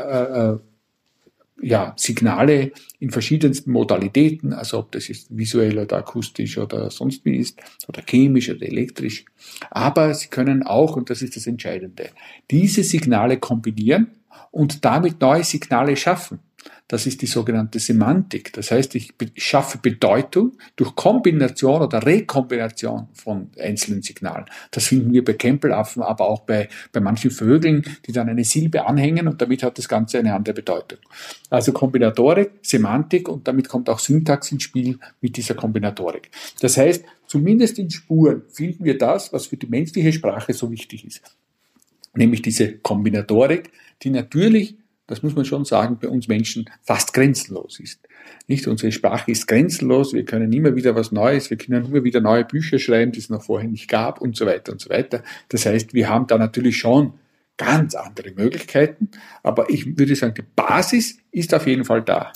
äh, 0.53 0.59
ja, 1.61 1.95
Signale 1.97 2.73
in 2.99 3.11
verschiedensten 3.11 3.71
Modalitäten, 3.71 4.53
also 4.53 4.79
ob 4.79 4.93
das 4.93 5.09
jetzt 5.09 5.37
visuell 5.37 5.79
oder 5.79 5.97
akustisch 5.99 6.59
oder 6.59 6.91
sonst 6.91 7.25
wie 7.25 7.37
ist, 7.37 7.59
oder 7.89 8.03
chemisch 8.03 8.51
oder 8.51 8.67
elektrisch. 8.67 9.25
Aber 9.71 10.13
sie 10.15 10.29
können 10.29 10.63
auch, 10.63 10.97
und 10.97 11.09
das 11.11 11.23
ist 11.23 11.37
das 11.37 11.47
Entscheidende, 11.47 12.11
diese 12.51 12.83
Signale 12.83 13.39
kombinieren 13.39 14.09
und 14.51 14.85
damit 14.85 15.21
neue 15.21 15.45
Signale 15.45 15.97
schaffen. 15.97 16.41
Das 16.89 17.07
ist 17.07 17.21
die 17.23 17.27
sogenannte 17.27 17.81
Semantik. 17.81 18.53
Das 18.53 18.71
heißt, 18.71 18.95
ich 18.95 19.13
schaffe 19.37 19.79
Bedeutung 19.79 20.53
durch 20.77 20.95
Kombination 20.95 21.83
oder 21.83 22.05
Rekombination 22.05 23.09
von 23.13 23.51
einzelnen 23.59 24.03
Signalen. 24.03 24.45
Das 24.71 24.87
finden 24.87 25.13
wir 25.13 25.25
bei 25.25 25.33
Kempelaffen, 25.33 26.03
aber 26.03 26.29
auch 26.29 26.41
bei, 26.41 26.69
bei 26.93 27.01
manchen 27.01 27.31
Vögeln, 27.31 27.85
die 28.07 28.13
dann 28.13 28.29
eine 28.29 28.45
Silbe 28.45 28.87
anhängen 28.87 29.27
und 29.27 29.43
damit 29.43 29.63
hat 29.63 29.79
das 29.79 29.89
Ganze 29.89 30.19
eine 30.19 30.35
andere 30.35 30.55
Bedeutung. 30.55 30.99
Also 31.51 31.73
Kombinatorik, 31.73 32.53
Semantik 32.63 33.29
und 33.29 33.49
damit 33.49 33.69
kommt 33.69 33.91
auch 33.91 33.99
Syntax 33.99 34.53
ins 34.53 34.63
Spiel 34.63 34.99
mit 35.21 35.37
dieser 35.37 35.55
Kombinatorik. 35.55 36.31
Das 36.61 36.77
heißt, 36.77 37.05
zumindest 37.27 37.79
in 37.79 37.91
Spuren 37.91 38.43
finden 38.49 38.85
wir 38.85 38.97
das, 38.97 39.33
was 39.33 39.47
für 39.47 39.57
die 39.57 39.67
menschliche 39.67 40.13
Sprache 40.13 40.53
so 40.53 40.71
wichtig 40.71 41.05
ist. 41.05 41.21
Nämlich 42.15 42.43
diese 42.43 42.79
Kombinatorik, 42.79 43.71
die 44.03 44.11
natürlich 44.11 44.77
das 45.07 45.23
muss 45.23 45.37
man 45.37 45.45
schon 45.45 45.65
sagen, 45.65 45.99
bei 46.01 46.09
uns 46.09 46.29
Menschen 46.29 46.69
fast 46.83 47.13
grenzenlos 47.13 47.79
ist. 47.79 48.01
Nicht 48.49 48.67
unsere 48.67 48.93
Sprache 48.93 49.31
ist 49.31 49.47
grenzenlos, 49.47 50.13
wir 50.13 50.25
können 50.25 50.53
immer 50.53 50.75
wieder 50.75 50.95
was 50.95 51.13
Neues, 51.13 51.51
wir 51.51 51.57
können 51.57 51.87
immer 51.87 52.05
wieder 52.05 52.21
neue 52.21 52.45
Bücher 52.45 52.79
schreiben, 52.79 53.13
die 53.13 53.21
es 53.21 53.31
noch 53.31 53.43
vorher 53.43 53.69
nicht 53.69 53.89
gab 53.89 54.21
und 54.21 54.37
so 54.37 54.47
weiter 54.47 54.73
und 54.73 54.81
so 54.81 54.91
weiter. 54.91 55.23
Das 55.49 55.67
heißt, 55.67 55.95
wir 55.95 56.09
haben 56.09 56.27
da 56.27 56.39
natürlich 56.39 56.79
schon 56.79 57.15
ganz 57.57 57.95
andere 57.95 58.33
Möglichkeiten, 58.33 59.11
aber 59.43 59.71
ich 59.71 59.99
würde 59.99 60.15
sagen, 60.17 60.35
die 60.35 60.43
Basis 60.43 61.19
ist 61.31 61.55
auf 61.55 61.67
jeden 61.67 61.85
Fall 61.85 62.03
da. 62.03 62.33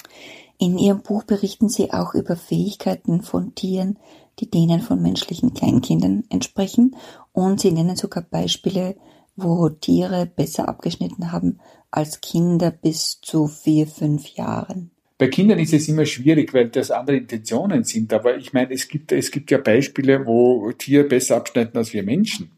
In 0.58 0.78
Ihrem 0.78 1.02
Buch 1.02 1.24
berichten 1.24 1.68
Sie 1.68 1.92
auch 1.92 2.14
über 2.14 2.36
Fähigkeiten 2.36 3.22
von 3.22 3.54
Tieren, 3.54 3.98
die 4.38 4.50
denen 4.50 4.80
von 4.80 5.02
menschlichen 5.02 5.54
Kleinkindern 5.54 6.24
entsprechen 6.30 6.96
und 7.32 7.60
Sie 7.60 7.72
nennen 7.72 7.96
sogar 7.96 8.22
Beispiele, 8.22 8.96
wo 9.36 9.68
Tiere 9.68 10.26
besser 10.26 10.68
abgeschnitten 10.68 11.32
haben 11.32 11.60
als 11.90 12.20
Kinder 12.20 12.70
bis 12.70 13.20
zu 13.20 13.46
vier, 13.46 13.86
fünf 13.86 14.28
Jahren. 14.36 14.90
Bei 15.18 15.28
Kindern 15.28 15.58
ist 15.58 15.74
es 15.74 15.86
immer 15.88 16.06
schwierig, 16.06 16.54
weil 16.54 16.70
das 16.70 16.90
andere 16.90 17.16
Intentionen 17.18 17.84
sind. 17.84 18.12
Aber 18.12 18.36
ich 18.38 18.52
meine, 18.52 18.72
es 18.72 18.88
gibt, 18.88 19.12
es 19.12 19.30
gibt 19.30 19.50
ja 19.50 19.58
Beispiele, 19.58 20.24
wo 20.24 20.72
Tiere 20.72 21.04
besser 21.04 21.36
abschneiden 21.36 21.76
als 21.76 21.92
wir 21.92 22.02
Menschen. 22.02 22.52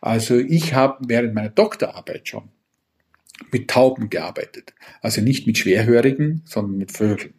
Also 0.00 0.36
ich 0.38 0.74
habe 0.74 1.04
während 1.06 1.34
meiner 1.34 1.50
Doktorarbeit 1.50 2.26
schon 2.26 2.48
mit 3.50 3.68
Tauben 3.68 4.08
gearbeitet. 4.08 4.72
Also 5.02 5.20
nicht 5.20 5.46
mit 5.46 5.58
Schwerhörigen, 5.58 6.42
sondern 6.44 6.78
mit 6.78 6.92
Vögeln. 6.92 7.34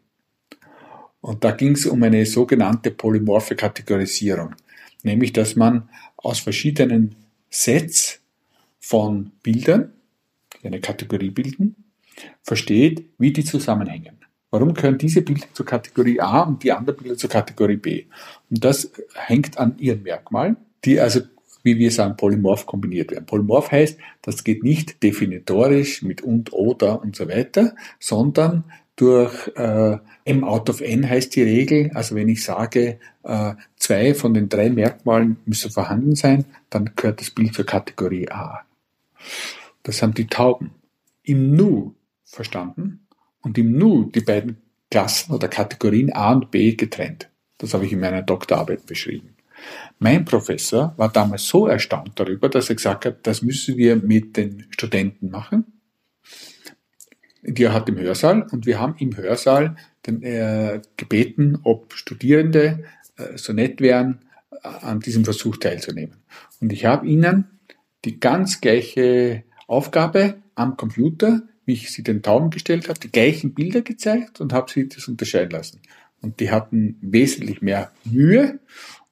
Und 1.19 1.43
da 1.43 1.51
ging 1.51 1.71
es 1.71 1.85
um 1.85 2.03
eine 2.03 2.25
sogenannte 2.25 2.91
polymorphe 2.91 3.55
Kategorisierung. 3.55 4.55
Nämlich, 5.03 5.33
dass 5.33 5.55
man 5.55 5.89
aus 6.17 6.39
verschiedenen 6.39 7.15
Sets 7.49 8.19
von 8.79 9.31
Bildern, 9.41 9.93
die 10.63 10.67
eine 10.67 10.79
Kategorie 10.79 11.29
bilden, 11.29 11.75
versteht, 12.41 13.05
wie 13.17 13.33
die 13.33 13.43
zusammenhängen. 13.43 14.17
Warum 14.49 14.73
gehören 14.73 14.97
diese 14.97 15.23
Bilder 15.23 15.47
zur 15.53 15.65
Kategorie 15.65 16.19
A 16.19 16.41
und 16.41 16.63
die 16.63 16.71
anderen 16.71 16.97
Bilder 16.97 17.17
zur 17.17 17.29
Kategorie 17.29 17.77
B? 17.77 18.05
Und 18.49 18.63
das 18.63 18.91
hängt 19.15 19.57
an 19.57 19.77
ihren 19.79 20.03
Merkmalen, 20.03 20.57
die 20.85 20.99
also, 20.99 21.21
wie 21.63 21.79
wir 21.79 21.91
sagen, 21.91 22.17
polymorph 22.17 22.65
kombiniert 22.65 23.11
werden. 23.11 23.25
Polymorph 23.25 23.71
heißt, 23.71 23.97
das 24.21 24.43
geht 24.43 24.63
nicht 24.63 25.01
definitorisch 25.01 26.03
mit 26.03 26.21
und, 26.21 26.53
oder 26.53 27.01
und 27.01 27.15
so 27.15 27.27
weiter, 27.27 27.75
sondern 27.99 28.63
durch 28.95 29.33
äh, 29.55 29.97
M 30.25 30.43
out 30.43 30.69
of 30.69 30.81
N 30.81 31.09
heißt 31.09 31.35
die 31.35 31.41
Regel. 31.41 31.89
Also 31.95 32.13
wenn 32.15 32.29
ich 32.29 32.43
sage, 32.43 32.99
äh, 33.23 33.53
zwei 33.75 34.13
von 34.13 34.35
den 34.35 34.49
drei 34.49 34.69
Merkmalen 34.69 35.37
müssen 35.45 35.71
vorhanden 35.71 36.15
sein, 36.15 36.45
dann 36.69 36.91
gehört 36.95 37.21
das 37.21 37.31
Bild 37.31 37.55
zur 37.55 37.65
Kategorie 37.65 38.29
A. 38.29 38.65
Das 39.83 40.01
haben 40.01 40.13
die 40.13 40.27
Tauben 40.27 40.71
im 41.23 41.55
Nu 41.55 41.95
verstanden 42.23 43.07
und 43.41 43.57
im 43.57 43.73
Nu 43.73 44.05
die 44.05 44.21
beiden 44.21 44.57
Klassen 44.89 45.33
oder 45.33 45.47
Kategorien 45.47 46.13
A 46.13 46.33
und 46.33 46.51
B 46.51 46.75
getrennt. 46.75 47.29
Das 47.57 47.73
habe 47.73 47.85
ich 47.85 47.93
in 47.93 47.99
meiner 47.99 48.21
Doktorarbeit 48.21 48.85
beschrieben. 48.85 49.35
Mein 49.99 50.25
Professor 50.25 50.93
war 50.97 51.09
damals 51.09 51.47
so 51.47 51.67
erstaunt 51.67 52.13
darüber, 52.15 52.49
dass 52.49 52.69
er 52.69 52.75
gesagt 52.75 53.05
hat, 53.05 53.25
das 53.25 53.41
müssen 53.41 53.77
wir 53.77 53.95
mit 53.95 54.35
den 54.35 54.67
Studenten 54.71 55.29
machen 55.29 55.65
die 57.43 57.63
er 57.63 57.73
hat 57.73 57.89
im 57.89 57.99
Hörsaal 57.99 58.47
und 58.51 58.65
wir 58.65 58.79
haben 58.79 58.95
im 58.99 59.15
Hörsaal 59.15 59.75
den, 60.05 60.23
äh, 60.23 60.81
gebeten, 60.97 61.59
ob 61.63 61.93
Studierende 61.93 62.85
äh, 63.17 63.37
so 63.37 63.53
nett 63.53 63.81
wären, 63.81 64.19
äh, 64.51 64.67
an 64.67 64.99
diesem 64.99 65.25
Versuch 65.25 65.57
teilzunehmen. 65.57 66.17
Und 66.61 66.71
ich 66.71 66.85
habe 66.85 67.05
ihnen 67.05 67.59
die 68.05 68.19
ganz 68.19 68.61
gleiche 68.61 69.43
Aufgabe 69.73 70.35
am 70.55 70.77
Computer, 70.77 71.41
wie 71.65 71.73
ich 71.73 71.91
sie 71.91 72.03
den 72.03 72.21
Tauben 72.21 72.49
gestellt 72.49 72.89
habe, 72.89 72.99
die 72.99 73.11
gleichen 73.11 73.53
Bilder 73.53 73.81
gezeigt 73.81 74.39
und 74.41 74.53
habe 74.53 74.71
sie 74.71 74.87
das 74.87 75.07
unterscheiden 75.07 75.51
lassen. 75.51 75.81
Und 76.21 76.39
die 76.39 76.51
hatten 76.51 76.97
wesentlich 77.01 77.61
mehr 77.61 77.91
Mühe. 78.05 78.59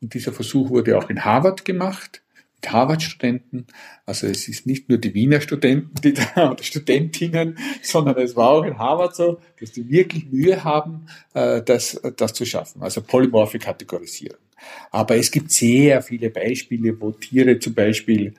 Und 0.01 0.13
dieser 0.13 0.31
Versuch 0.31 0.69
wurde 0.69 0.97
auch 0.97 1.09
in 1.09 1.25
Harvard 1.25 1.65
gemacht. 1.65 2.21
Harvard-Studenten. 2.65 3.65
Also 4.05 4.27
es 4.27 4.47
ist 4.47 4.67
nicht 4.67 4.87
nur 4.87 4.97
die 4.97 5.13
Wiener 5.13 5.41
Studenten, 5.41 5.99
die 6.01 6.13
da, 6.35 6.51
oder 6.51 6.63
Studentinnen, 6.63 7.57
sondern 7.81 8.17
es 8.17 8.35
war 8.35 8.49
auch 8.49 8.63
in 8.63 8.77
Harvard 8.77 9.15
so, 9.15 9.39
dass 9.59 9.71
die 9.71 9.89
wirklich 9.89 10.31
Mühe 10.31 10.63
haben, 10.63 11.07
äh, 11.33 11.61
das, 11.63 11.99
das 12.17 12.33
zu 12.33 12.45
schaffen. 12.45 12.81
Also 12.81 13.01
polymorphe 13.01 13.59
Kategorisierung. 13.59 14.37
Aber 14.91 15.15
es 15.15 15.31
gibt 15.31 15.51
sehr 15.51 16.01
viele 16.01 16.29
Beispiele, 16.29 16.99
wo 17.01 17.11
Tiere 17.11 17.57
zum 17.57 17.73
Beispiel 17.73 18.35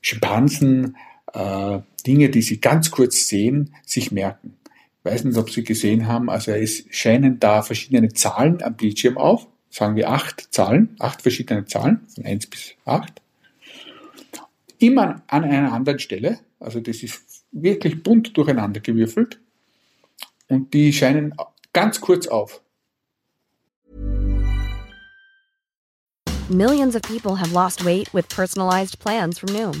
Schimpansen 0.00 0.96
äh, 1.34 1.80
Dinge, 2.06 2.30
die 2.30 2.42
sie 2.42 2.60
ganz 2.60 2.90
kurz 2.90 3.28
sehen, 3.28 3.74
sich 3.84 4.10
merken. 4.10 4.56
Ich 4.98 5.10
weiß 5.12 5.24
nicht, 5.24 5.36
ob 5.36 5.50
Sie 5.50 5.64
gesehen 5.64 6.08
haben, 6.08 6.30
also 6.30 6.52
es 6.52 6.84
scheinen 6.90 7.38
da 7.38 7.60
verschiedene 7.62 8.08
Zahlen 8.14 8.62
am 8.62 8.74
Bildschirm 8.74 9.18
auf, 9.18 9.46
sagen 9.68 9.96
wir 9.96 10.08
acht 10.08 10.48
Zahlen, 10.50 10.96
acht 10.98 11.20
verschiedene 11.20 11.66
Zahlen, 11.66 12.00
von 12.14 12.24
eins 12.24 12.46
bis 12.46 12.72
acht 12.86 13.20
immer 14.78 15.22
an 15.28 15.44
einer 15.44 15.72
anderen 15.72 15.98
Stelle. 15.98 16.38
Also 16.60 16.80
das 16.80 17.02
ist 17.02 17.44
wirklich 17.52 18.02
bunt 18.02 18.36
durcheinander 18.36 18.80
gewürfelt. 18.80 19.38
Und 20.48 20.74
die 20.74 20.92
scheinen 20.92 21.34
ganz 21.72 22.00
kurz 22.00 22.26
auf. 22.26 22.60
Millions 26.50 26.94
of 26.94 27.02
people 27.02 27.38
have 27.38 27.54
lost 27.54 27.84
weight 27.84 28.12
with 28.12 28.28
personalized 28.28 28.98
plans 28.98 29.38
from 29.38 29.52
Noom. 29.54 29.80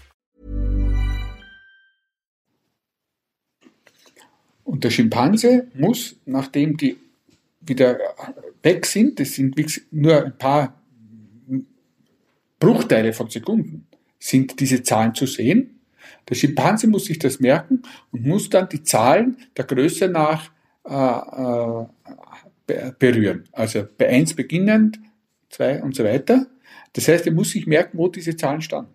Und 4.71 4.83
der 4.83 4.89
Schimpanse 4.89 5.67
muss, 5.73 6.15
nachdem 6.25 6.77
die 6.77 6.97
wieder 7.59 7.99
weg 8.63 8.85
sind, 8.85 9.19
das 9.19 9.33
sind 9.33 9.55
nur 9.91 10.25
ein 10.25 10.37
paar 10.37 10.81
Bruchteile 12.59 13.11
von 13.11 13.29
Sekunden, 13.29 13.87
sind 14.17 14.59
diese 14.59 14.81
Zahlen 14.81 15.13
zu 15.13 15.25
sehen 15.25 15.81
der 16.29 16.35
Schimpanse 16.35 16.87
muss 16.87 17.05
sich 17.05 17.19
das 17.19 17.39
merken 17.39 17.81
und 18.11 18.25
muss 18.25 18.49
dann 18.49 18.69
die 18.69 18.83
Zahlen 18.83 19.37
der 19.57 19.65
Größe 19.65 20.07
nach 20.07 20.51
äh, 20.85 21.85
äh, 22.73 22.91
berühren. 22.97 23.43
Also 23.51 23.85
bei 23.97 24.07
1 24.09 24.35
beginnend, 24.35 24.99
2 25.49 25.83
und 25.83 25.95
so 25.95 26.03
weiter. 26.03 26.47
Das 26.93 27.07
heißt, 27.07 27.25
er 27.25 27.33
muss 27.33 27.51
sich 27.51 27.67
merken, 27.67 27.97
wo 27.97 28.07
diese 28.07 28.35
Zahlen 28.35 28.61
standen. 28.61 28.93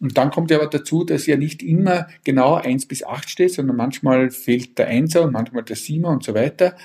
Und 0.00 0.18
dann 0.18 0.30
kommt 0.30 0.50
ja 0.50 0.58
aber 0.58 0.68
dazu, 0.68 1.04
dass 1.04 1.26
ja 1.26 1.36
nicht 1.36 1.62
immer 1.62 2.06
genau 2.24 2.54
1 2.54 2.86
bis 2.86 3.04
8 3.04 3.30
steht, 3.30 3.52
sondern 3.52 3.76
manchmal 3.76 4.30
fehlt 4.30 4.78
der 4.78 4.90
1er 4.90 5.20
und 5.20 5.32
manchmal 5.32 5.62
der 5.62 5.76
7er 5.76 6.08
und 6.08 6.24
so 6.24 6.34
weiter. 6.34 6.76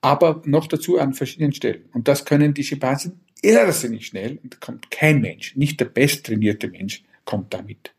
Aber 0.00 0.42
noch 0.44 0.66
dazu 0.66 0.98
an 0.98 1.14
verschiedenen 1.14 1.52
Stellen. 1.52 1.84
Und 1.92 2.08
das 2.08 2.24
können 2.24 2.54
die 2.54 2.64
Schimpansen 2.64 3.20
irrsinnig 3.42 4.06
schnell 4.06 4.38
und 4.42 4.54
da 4.54 4.58
kommt 4.58 4.90
kein 4.90 5.20
Mensch, 5.20 5.56
nicht 5.56 5.80
der 5.80 5.86
besttrainierte 5.86 6.68
Mensch, 6.68 7.02
kommt 7.24 7.54
damit. 7.54 7.92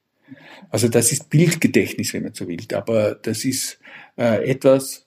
Also 0.70 0.88
das 0.88 1.12
ist 1.12 1.30
Bildgedächtnis, 1.30 2.14
wenn 2.14 2.24
man 2.24 2.34
so 2.34 2.48
will. 2.48 2.62
Aber 2.74 3.16
das 3.16 3.44
ist 3.44 3.80
äh, 4.18 4.50
etwas, 4.50 5.06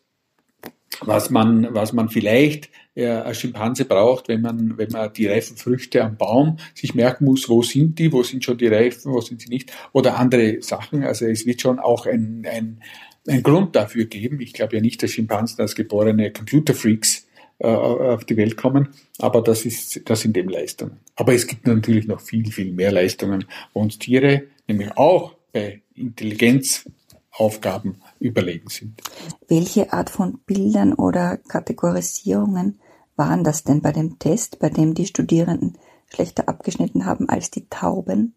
was 1.01 1.31
man, 1.31 1.75
was 1.75 1.93
man 1.93 2.09
vielleicht 2.09 2.71
äh, 2.95 3.07
als 3.07 3.41
Schimpanse 3.41 3.85
braucht, 3.85 4.29
wenn 4.29 4.41
man, 4.41 4.79
wenn 4.79 4.91
man 4.91 5.13
die 5.13 5.27
reifen 5.27 5.57
Früchte 5.57 6.05
am 6.05 6.17
Baum 6.17 6.59
sich 6.75 6.95
merken 6.95 7.25
muss, 7.25 7.49
wo 7.49 7.63
sind 7.63 7.99
die, 7.99 8.13
wo 8.13 8.23
sind 8.23 8.45
schon 8.45 8.59
die 8.59 8.69
reifen, 8.69 9.13
wo 9.13 9.21
sind 9.21 9.41
sie 9.41 9.49
nicht, 9.49 9.73
oder 9.93 10.17
andere 10.17 10.63
Sachen. 10.63 11.05
Also 11.05 11.27
es 11.27 11.47
wird 11.47 11.61
schon 11.61 11.79
auch 11.79 12.07
ein, 12.07 12.47
ein, 12.51 12.81
ein 13.27 13.43
Grund 13.43 13.77
dafür 13.77 14.05
geben. 14.05 14.41
Ich 14.41 14.53
glaube 14.53 14.77
ja 14.77 14.83
nicht, 14.83 15.03
dass 15.03 15.11
Schimpansen 15.11 15.61
als 15.61 15.75
geborene 15.75 16.33
Computerfreaks 16.33 17.27
äh, 17.59 17.67
auf 17.67 18.25
die 18.25 18.37
Welt 18.37 18.57
kommen, 18.57 18.89
aber 19.19 19.41
das 19.41 19.65
ist, 19.65 20.09
das 20.09 20.21
sind 20.21 20.37
eben 20.37 20.49
Leistungen. 20.49 20.99
Aber 21.17 21.35
es 21.35 21.47
gibt 21.47 21.67
natürlich 21.67 22.07
noch 22.07 22.21
viel, 22.21 22.51
viel 22.51 22.73
mehr 22.73 22.93
Leistungen, 22.93 23.45
wo 23.73 23.81
uns 23.81 23.99
Tiere 23.99 24.45
nämlich 24.67 24.97
auch 24.97 25.35
bei 25.53 25.83
Intelligenzaufgaben 25.95 28.03
überlegen 28.19 28.69
sind. 28.69 29.01
Welche 29.49 29.93
Art 29.93 30.11
von 30.11 30.41
Bildern 30.47 30.95
oder 30.95 31.37
Kategorisierungen 31.37 32.81
waren 33.17 33.45
das 33.45 33.65
denn 33.65 33.81
bei 33.81 33.93
dem 33.93 34.19
Test, 34.19 34.59
bei 34.59 34.71
dem 34.71 34.95
die 34.95 35.07
Studierenden 35.07 35.79
schlechter 36.13 36.49
abgeschnitten 36.49 37.07
haben 37.07 37.29
als 37.29 37.51
die 37.51 37.69
Tauben? 37.69 38.35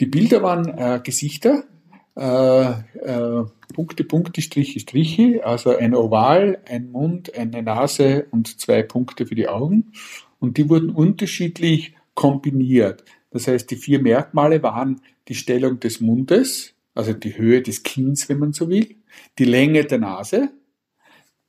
Die 0.00 0.06
Bilder 0.06 0.42
waren 0.42 0.66
äh, 0.76 1.00
Gesichter, 1.02 1.64
äh, 2.16 2.70
äh, 2.70 3.44
Punkte, 3.74 4.04
Punkte, 4.04 4.42
Striche, 4.42 4.80
Striche, 4.80 5.44
also 5.44 5.76
ein 5.76 5.94
Oval, 5.94 6.58
ein 6.68 6.90
Mund, 6.90 7.36
eine 7.36 7.62
Nase 7.62 8.26
und 8.30 8.60
zwei 8.60 8.82
Punkte 8.82 9.26
für 9.26 9.34
die 9.34 9.48
Augen. 9.48 9.92
Und 10.38 10.56
die 10.56 10.68
wurden 10.68 10.90
unterschiedlich 10.90 11.94
kombiniert. 12.14 13.04
Das 13.30 13.48
heißt, 13.48 13.70
die 13.70 13.76
vier 13.76 14.00
Merkmale 14.00 14.62
waren 14.62 15.00
die 15.28 15.34
Stellung 15.34 15.80
des 15.80 16.00
Mundes, 16.00 16.74
also 16.94 17.12
die 17.12 17.36
Höhe 17.36 17.62
des 17.62 17.82
Kinns, 17.82 18.28
wenn 18.28 18.38
man 18.38 18.52
so 18.52 18.68
will, 18.68 18.96
die 19.38 19.44
Länge 19.44 19.84
der 19.84 19.98
Nase, 19.98 20.50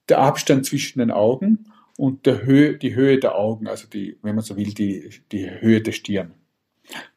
der 0.09 0.19
Abstand 0.19 0.65
zwischen 0.65 0.99
den 0.99 1.11
Augen 1.11 1.71
und 1.97 2.25
der 2.25 2.45
Höhe, 2.45 2.77
die 2.77 2.95
Höhe 2.95 3.19
der 3.19 3.35
Augen, 3.35 3.67
also 3.67 3.87
die, 3.87 4.17
wenn 4.21 4.35
man 4.35 4.43
so 4.43 4.55
will, 4.55 4.73
die, 4.73 5.09
die 5.31 5.49
Höhe 5.49 5.81
der 5.81 5.91
Stirn. 5.91 6.31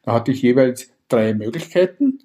Da 0.03 0.13
hatte 0.13 0.31
ich 0.31 0.41
jeweils 0.41 0.91
drei 1.07 1.33
Möglichkeiten 1.33 2.19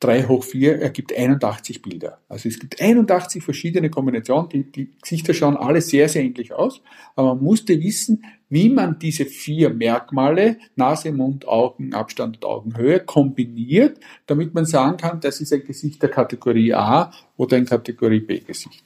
3 0.00 0.24
hoch 0.28 0.44
4 0.44 0.80
ergibt 0.80 1.16
81 1.16 1.82
Bilder. 1.82 2.20
Also 2.28 2.48
es 2.48 2.58
gibt 2.60 2.80
81 2.80 3.42
verschiedene 3.42 3.90
Kombinationen, 3.90 4.48
die, 4.48 4.70
die 4.70 4.90
Gesichter 5.02 5.34
schauen 5.34 5.56
alle 5.56 5.80
sehr, 5.80 6.08
sehr 6.08 6.22
ähnlich 6.22 6.52
aus, 6.52 6.82
aber 7.16 7.34
man 7.34 7.44
musste 7.44 7.80
wissen, 7.82 8.24
wie 8.48 8.68
man 8.68 8.98
diese 8.98 9.26
vier 9.26 9.70
Merkmale, 9.70 10.58
Nase, 10.76 11.10
Mund, 11.10 11.48
Augen, 11.48 11.94
Abstand 11.94 12.36
und 12.36 12.44
Augenhöhe, 12.44 13.00
kombiniert, 13.00 13.98
damit 14.26 14.54
man 14.54 14.64
sagen 14.64 14.96
kann, 14.96 15.20
das 15.20 15.40
ist 15.40 15.52
ein 15.52 15.64
Gesicht 15.64 16.00
der 16.00 16.10
Kategorie 16.10 16.72
A 16.74 17.12
oder 17.36 17.56
ein 17.56 17.66
Kategorie 17.66 18.20
B 18.20 18.38
Gesicht. 18.38 18.84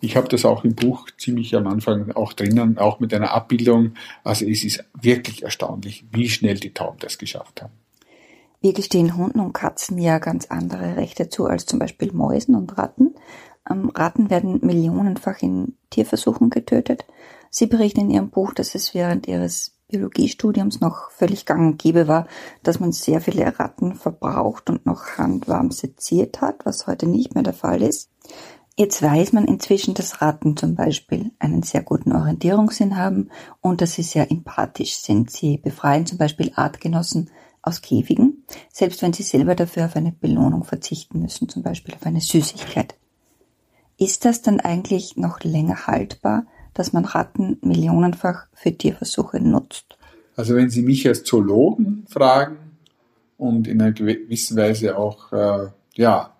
Ich 0.00 0.16
habe 0.16 0.28
das 0.28 0.44
auch 0.44 0.64
im 0.64 0.74
Buch 0.74 1.08
ziemlich 1.18 1.54
am 1.54 1.66
Anfang 1.66 2.12
auch 2.12 2.32
drinnen, 2.32 2.78
auch 2.78 3.00
mit 3.00 3.12
einer 3.14 3.32
Abbildung. 3.32 3.94
Also 4.24 4.46
es 4.46 4.64
ist 4.64 4.84
wirklich 5.00 5.42
erstaunlich, 5.42 6.04
wie 6.12 6.28
schnell 6.28 6.56
die 6.56 6.74
Tauben 6.74 6.98
das 7.00 7.18
geschafft 7.18 7.62
haben. 7.62 7.72
Wir 8.60 8.72
gestehen 8.72 9.16
Hunden 9.16 9.40
und 9.40 9.52
Katzen 9.52 9.98
ja 9.98 10.18
ganz 10.18 10.46
andere 10.46 10.96
Rechte 10.96 11.28
zu 11.28 11.46
als 11.46 11.66
zum 11.66 11.78
Beispiel 11.78 12.12
Mäusen 12.12 12.54
und 12.54 12.76
Ratten. 12.78 13.14
Ähm, 13.70 13.90
Ratten 13.94 14.30
werden 14.30 14.60
millionenfach 14.62 15.40
in 15.42 15.76
Tierversuchen 15.90 16.50
getötet. 16.50 17.04
Sie 17.50 17.66
berichten 17.66 18.00
in 18.00 18.10
ihrem 18.10 18.30
Buch, 18.30 18.52
dass 18.54 18.74
es 18.74 18.94
während 18.94 19.28
ihres 19.28 19.76
Biologiestudiums 19.88 20.80
noch 20.80 21.10
völlig 21.10 21.46
gang 21.46 21.72
und 21.72 21.78
gäbe 21.78 22.08
war, 22.08 22.26
dass 22.62 22.80
man 22.80 22.92
sehr 22.92 23.20
viele 23.20 23.58
Ratten 23.58 23.94
verbraucht 23.94 24.68
und 24.68 24.84
noch 24.84 25.16
handwarm 25.16 25.70
seziert 25.70 26.40
hat, 26.40 26.66
was 26.66 26.86
heute 26.86 27.06
nicht 27.06 27.34
mehr 27.34 27.44
der 27.44 27.52
Fall 27.52 27.82
ist. 27.82 28.10
Jetzt 28.78 29.00
weiß 29.00 29.32
man 29.32 29.46
inzwischen, 29.46 29.94
dass 29.94 30.20
Ratten 30.20 30.54
zum 30.54 30.74
Beispiel 30.74 31.30
einen 31.38 31.62
sehr 31.62 31.82
guten 31.82 32.12
Orientierungssinn 32.12 32.98
haben 32.98 33.30
und 33.62 33.80
dass 33.80 33.94
sie 33.94 34.02
sehr 34.02 34.30
empathisch 34.30 34.96
sind. 34.96 35.30
Sie 35.30 35.56
befreien 35.56 36.04
zum 36.04 36.18
Beispiel 36.18 36.52
Artgenossen 36.54 37.30
aus 37.62 37.80
Käfigen, 37.80 38.44
selbst 38.70 39.00
wenn 39.00 39.14
sie 39.14 39.22
selber 39.22 39.54
dafür 39.54 39.86
auf 39.86 39.96
eine 39.96 40.12
Belohnung 40.12 40.64
verzichten 40.64 41.20
müssen, 41.20 41.48
zum 41.48 41.62
Beispiel 41.62 41.94
auf 41.94 42.04
eine 42.04 42.20
Süßigkeit. 42.20 42.96
Ist 43.96 44.26
das 44.26 44.42
dann 44.42 44.60
eigentlich 44.60 45.16
noch 45.16 45.40
länger 45.40 45.86
haltbar, 45.86 46.44
dass 46.74 46.92
man 46.92 47.06
Ratten 47.06 47.56
millionenfach 47.62 48.46
für 48.52 48.76
Tierversuche 48.76 49.40
nutzt? 49.40 49.96
Also 50.36 50.54
wenn 50.54 50.68
Sie 50.68 50.82
mich 50.82 51.08
als 51.08 51.24
Zoologen 51.24 52.04
fragen 52.10 52.58
und 53.38 53.66
in 53.66 53.80
einer 53.80 53.92
gewissen 53.92 54.58
Weise 54.58 54.98
auch 54.98 55.32
äh, 55.32 55.68
ja, 55.94 56.35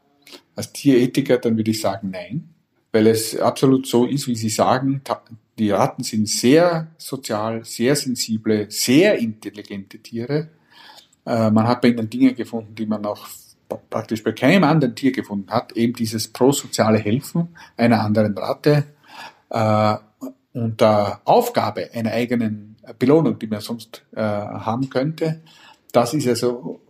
als 0.57 0.73
Tierethiker, 0.73 1.38
dann 1.38 1.57
würde 1.57 1.71
ich 1.71 1.81
sagen 1.81 2.11
nein, 2.11 2.49
weil 2.90 3.07
es 3.07 3.38
absolut 3.38 3.87
so 3.87 4.07
ist, 4.07 4.27
wie 4.27 4.35
Sie 4.35 4.49
sagen, 4.49 5.03
die 5.59 5.71
Ratten 5.71 6.03
sind 6.03 6.29
sehr 6.29 6.88
sozial, 6.99 7.64
sehr 7.64 7.95
sensible, 7.95 8.66
sehr 8.71 9.19
intelligente 9.19 9.99
Tiere. 9.99 10.49
Äh, 11.25 11.51
man 11.51 11.66
hat 11.66 11.83
bei 11.83 11.88
ihnen 11.88 12.11
Dinge 12.11 12.35
gefunden, 12.35 12.75
die 12.75 12.87
man 12.87 13.05
auch 13.07 13.27
praktisch 13.90 14.23
bei 14.23 14.33
keinem 14.33 14.64
anderen 14.64 14.95
Tier 14.95 15.12
gefunden 15.12 15.51
hat, 15.51 15.73
eben 15.73 15.92
dieses 15.92 16.29
prosoziale 16.29 16.99
Helfen 16.99 17.49
einer 17.77 18.03
anderen 18.03 18.37
Ratte 18.37 18.85
äh, 19.51 19.97
unter 20.53 21.21
Aufgabe 21.25 21.90
einer 21.92 22.12
eigenen 22.12 22.77
Belohnung, 22.99 23.38
die 23.38 23.47
man 23.47 23.61
sonst 23.61 24.05
äh, 24.14 24.21
haben 24.21 24.88
könnte. 24.88 25.42
Das 25.92 26.14
ist 26.14 26.29
also 26.29 26.81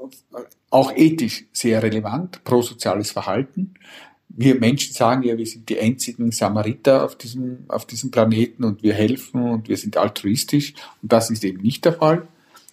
auch 0.71 0.92
ethisch 0.95 1.45
sehr 1.53 1.83
relevant, 1.83 2.45
prosoziales 2.45 3.11
Verhalten. 3.11 3.75
Wir 4.29 4.57
Menschen 4.57 4.92
sagen 4.92 5.23
ja, 5.23 5.38
wir 5.38 5.47
sind 5.47 5.69
die 5.69 5.81
einzigen 5.81 6.31
Samariter 6.31 7.05
auf 7.05 7.16
diesem, 7.16 7.64
auf 7.69 7.87
diesem 7.87 8.11
Planeten 8.11 8.64
und 8.64 8.83
wir 8.83 8.92
helfen 8.92 9.51
und 9.51 9.69
wir 9.69 9.77
sind 9.77 9.97
altruistisch. 9.97 10.75
Und 11.03 11.12
das 11.12 11.31
ist 11.31 11.45
eben 11.45 11.62
nicht 11.62 11.85
der 11.85 11.95
Fall. 11.95 12.29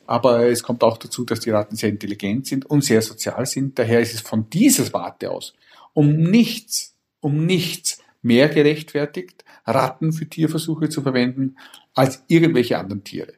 Aber 0.06 0.46
es 0.48 0.63
kommt 0.63 0.84
auch 0.84 0.98
dazu, 0.98 1.24
dass 1.24 1.39
die 1.39 1.52
Ratten 1.52 1.78
sehr 1.78 1.89
intelligent 1.89 2.48
sind 2.48 2.65
und 2.65 2.84
sehr 2.84 3.02
sozial 3.02 3.46
sind. 3.46 3.80
Daher 3.80 4.02
ist 4.02 4.13
es 4.13 4.22
von 4.22 4.50
dieser 4.50 4.91
Warte 4.91 5.32
aus 5.32 5.54
um 5.93 6.17
nichts, 6.17 6.96
um 7.22 7.46
nichts 7.46 8.00
mehr 8.22 8.50
gerechtfertigt, 8.50 9.46
Ratten 9.65 10.12
für 10.12 10.28
Tierversuche 10.28 10.89
zu 10.89 11.02
verwenden 11.02 11.58
als 11.93 12.24
irgendwelche 12.28 12.78
anderen 12.78 13.04
Tiere. 13.04 13.34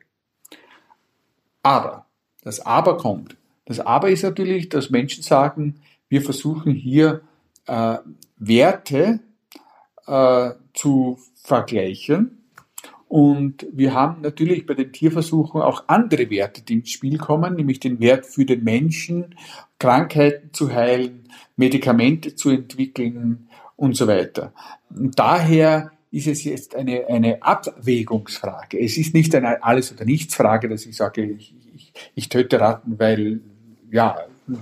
Aber, 1.62 2.08
das 2.42 2.60
Aber 2.62 2.98
kommt. 2.98 3.36
Das 3.66 3.80
Aber 3.80 4.10
ist 4.10 4.24
natürlich, 4.24 4.70
dass 4.70 4.90
Menschen 4.90 5.24
sagen, 5.24 5.76
wir 6.08 6.22
versuchen 6.22 6.74
hier 6.74 7.22
äh, 7.68 7.98
Werte 8.38 9.20
äh, 10.08 10.52
zu 10.74 11.20
vergleichen, 11.36 12.46
und 13.08 13.66
wir 13.72 13.94
haben 13.94 14.22
natürlich 14.22 14.66
bei 14.66 14.74
den 14.74 14.92
Tierversuchen 14.92 15.62
auch 15.62 15.86
andere 15.88 16.30
Werte, 16.30 16.62
die 16.64 16.74
ins 16.74 16.90
Spiel 16.90 17.18
kommen, 17.18 17.56
nämlich 17.56 17.80
den 17.80 18.00
Wert 18.00 18.26
für 18.26 18.46
den 18.46 18.64
Menschen, 18.64 19.36
Krankheiten 19.80 20.50
zu 20.54 20.74
heilen, 20.74 21.30
Medikamente 21.56 22.36
zu 22.36 22.50
entwickeln 22.50 23.48
und 23.76 23.96
so 23.96 24.08
weiter. 24.08 24.54
Und 24.90 25.18
daher 25.20 25.92
ist 26.12 26.28
es 26.28 26.44
jetzt 26.44 26.76
eine, 26.76 27.08
eine 27.08 27.44
Abwägungsfrage. 27.44 28.80
Es 28.80 28.98
ist 28.98 29.14
nicht 29.14 29.36
eine 29.36 29.64
Alles- 29.64 29.94
oder 29.94 30.06
Nichts-Frage, 30.06 30.68
dass 30.68 30.86
ich 30.86 30.98
sage, 30.98 31.24
ich, 31.24 31.54
ich, 31.76 31.94
ich 32.16 32.30
töte 32.30 32.60
Ratten, 32.60 32.98
weil, 33.00 33.42
ja, 33.96 34.18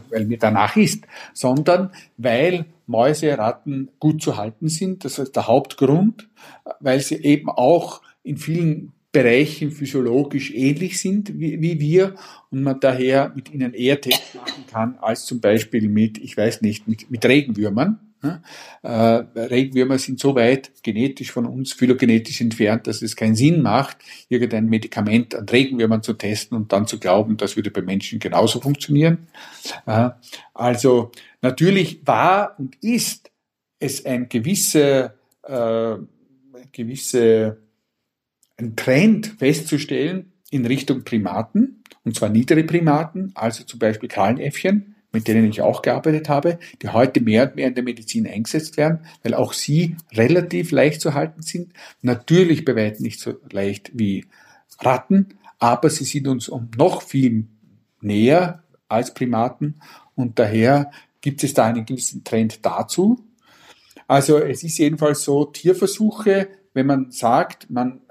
weil 0.09 0.25
mir 0.25 0.37
danach 0.37 0.77
ist, 0.77 1.05
sondern 1.33 1.91
weil 2.17 2.65
Mäuse, 2.85 3.37
Ratten 3.37 3.89
gut 3.99 4.21
zu 4.21 4.37
halten 4.37 4.69
sind. 4.69 5.03
Das 5.03 5.19
ist 5.19 5.35
der 5.35 5.47
Hauptgrund, 5.47 6.29
weil 6.79 6.99
sie 6.99 7.15
eben 7.15 7.49
auch 7.49 8.01
in 8.23 8.37
vielen 8.37 8.93
Bereichen 9.11 9.71
physiologisch 9.71 10.53
ähnlich 10.53 10.99
sind 10.99 11.39
wie, 11.39 11.61
wie 11.61 11.79
wir 11.79 12.15
und 12.51 12.63
man 12.63 12.79
daher 12.79 13.31
mit 13.35 13.53
ihnen 13.53 13.73
eher 13.73 14.01
Tests 14.01 14.33
machen 14.35 14.65
kann 14.71 14.97
als 15.01 15.25
zum 15.25 15.39
Beispiel 15.39 15.87
mit, 15.87 16.17
ich 16.17 16.35
weiß 16.35 16.61
nicht, 16.61 16.87
mit, 16.87 17.11
mit 17.11 17.25
Regenwürmern. 17.25 17.99
Äh, 18.81 18.89
Regenwürmer 18.89 19.97
sind 19.97 20.19
so 20.19 20.35
weit 20.35 20.71
genetisch 20.83 21.31
von 21.31 21.45
uns 21.45 21.73
phylogenetisch 21.73 22.41
entfernt, 22.41 22.87
dass 22.87 23.01
es 23.01 23.15
keinen 23.15 23.35
Sinn 23.35 23.61
macht, 23.61 23.97
irgendein 24.29 24.67
Medikament 24.67 25.35
an 25.35 25.47
Regenwürmern 25.47 26.03
zu 26.03 26.13
testen 26.13 26.57
und 26.57 26.71
dann 26.71 26.87
zu 26.87 26.99
glauben, 26.99 27.37
das 27.37 27.55
würde 27.55 27.71
bei 27.71 27.81
Menschen 27.81 28.19
genauso 28.19 28.61
funktionieren. 28.61 29.27
Äh, 29.85 30.09
also 30.53 31.11
natürlich 31.41 32.05
war 32.05 32.59
und 32.59 32.75
ist 32.81 33.31
es 33.79 34.05
ein 34.05 34.29
gewisse, 34.29 35.13
äh, 35.43 35.95
gewisse 36.71 37.57
ein 38.57 38.75
Trend 38.75 39.35
festzustellen 39.39 40.31
in 40.51 40.65
Richtung 40.65 41.03
Primaten, 41.03 41.83
und 42.03 42.15
zwar 42.15 42.29
niedere 42.29 42.63
Primaten, 42.63 43.31
also 43.33 43.63
zum 43.63 43.79
Beispiel 43.79 44.09
Kahlenäffchen, 44.09 44.92
mit 45.13 45.27
denen 45.27 45.45
ich 45.45 45.61
auch 45.61 45.81
gearbeitet 45.83 46.27
habe, 46.27 46.59
die 46.81 46.89
heute 46.89 47.21
mehr 47.21 47.43
und 47.43 47.55
mehr 47.55 47.67
in 47.67 47.75
der 47.75 47.83
Medizin 47.83 48.27
eingesetzt 48.27 48.75
werden, 48.75 49.05
weil 49.21 49.35
auch 49.35 49.53
sie 49.53 49.95
relativ 50.11 50.71
leicht 50.71 50.99
zu 50.99 51.13
halten 51.13 51.43
sind. 51.43 51.71
Natürlich 52.01 52.65
bei 52.65 52.75
weitem 52.75 53.03
nicht 53.03 53.19
so 53.19 53.35
leicht 53.51 53.91
wie 53.93 54.25
Ratten, 54.79 55.37
aber 55.59 55.89
sie 55.89 56.03
sind 56.03 56.27
uns 56.27 56.49
um 56.49 56.69
noch 56.75 57.03
viel 57.03 57.45
näher 58.01 58.63
als 58.89 59.13
Primaten 59.13 59.75
und 60.15 60.39
daher 60.39 60.91
gibt 61.21 61.43
es 61.43 61.53
da 61.53 61.65
einen 61.65 61.85
gewissen 61.85 62.23
Trend 62.23 62.65
dazu. 62.65 63.23
Also 64.07 64.39
es 64.39 64.63
ist 64.63 64.77
jedenfalls 64.77 65.23
so, 65.23 65.45
Tierversuche, 65.45 66.49
wenn 66.73 66.87
man 66.87 67.11
sagt, 67.11 67.69
man 67.69 68.01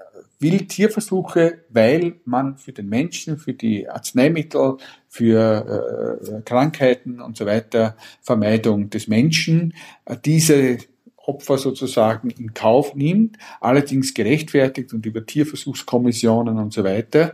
will 0.43 0.67
Tierversuche, 0.67 1.63
weil 1.69 2.17
man 2.25 2.57
für 2.57 2.73
den 2.73 2.87
Menschen, 2.89 3.37
für 3.37 3.53
die 3.53 3.89
Arzneimittel, 3.89 4.77
für 5.07 6.19
äh, 6.21 6.41
Krankheiten 6.41 7.21
und 7.21 7.37
so 7.37 7.47
weiter, 7.47 7.95
Vermeidung 8.21 8.91
des 8.91 9.07
Menschen, 9.07 9.73
äh, 10.05 10.17
diese 10.23 10.77
Opfer 11.25 11.57
sozusagen 11.57 12.29
in 12.29 12.53
Kauf 12.53 12.95
nimmt, 12.95 13.37
allerdings 13.61 14.13
gerechtfertigt 14.13 14.93
und 14.93 15.05
über 15.05 15.25
Tierversuchskommissionen 15.25 16.57
und 16.59 16.73
so 16.73 16.83
weiter, 16.83 17.33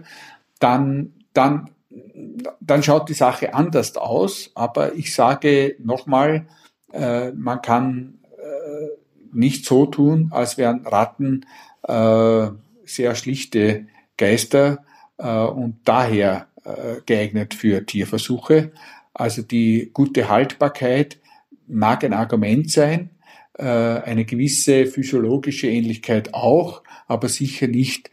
dann, 0.60 1.13
dann, 1.34 1.72
dann 2.62 2.84
schaut 2.84 3.10
die 3.10 3.13
Sache 3.13 3.54
anders 3.54 3.98
aus. 3.98 4.52
Aber 4.54 4.93
ich 4.93 5.13
sage 5.13 5.76
nochmal, 5.80 6.45
äh, 6.93 7.32
man 7.32 7.62
kann 7.62 8.19
äh, 8.38 8.88
nicht 9.34 9.65
so 9.65 9.88
tun, 9.88 10.30
als 10.32 10.58
wären 10.58 10.86
Ratten 10.86 11.45
äh, 11.88 12.50
sehr 12.89 13.15
schlichte 13.15 13.88
Geister 14.17 14.86
äh, 15.17 15.28
und 15.28 15.80
daher 15.86 16.47
äh, 16.63 17.02
geeignet 17.06 17.54
für 17.54 17.86
Tierversuche. 17.86 18.71
Also 19.13 19.41
die 19.41 19.91
gute 19.93 20.30
Haltbarkeit 20.30 21.19
mag 21.67 22.04
ein 22.04 22.13
Argument 22.13 22.69
sein, 22.69 23.12
äh, 23.58 23.63
eine 23.63 24.25
gewisse 24.25 24.86
physiologische 24.86 25.67
Ähnlichkeit 25.67 26.34
auch, 26.34 26.84
aber 27.08 27.30
sicher 27.30 27.67
nicht, 27.67 28.12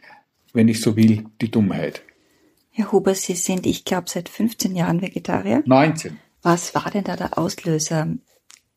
wenn 0.53 0.67
ich 0.67 0.81
so 0.81 0.95
will, 0.95 1.25
die 1.41 1.51
Dummheit. 1.51 2.03
Herr 2.71 2.91
Huber, 2.91 3.15
Sie 3.15 3.33
sind, 3.33 3.65
ich 3.65 3.85
glaube, 3.85 4.09
seit 4.09 4.29
15 4.29 4.75
Jahren 4.75 5.01
Vegetarier. 5.01 5.63
19. 5.65 6.19
Was 6.43 6.75
war 6.75 6.89
denn 6.91 7.03
da 7.03 7.15
der 7.15 7.37
Auslöser? 7.37 8.07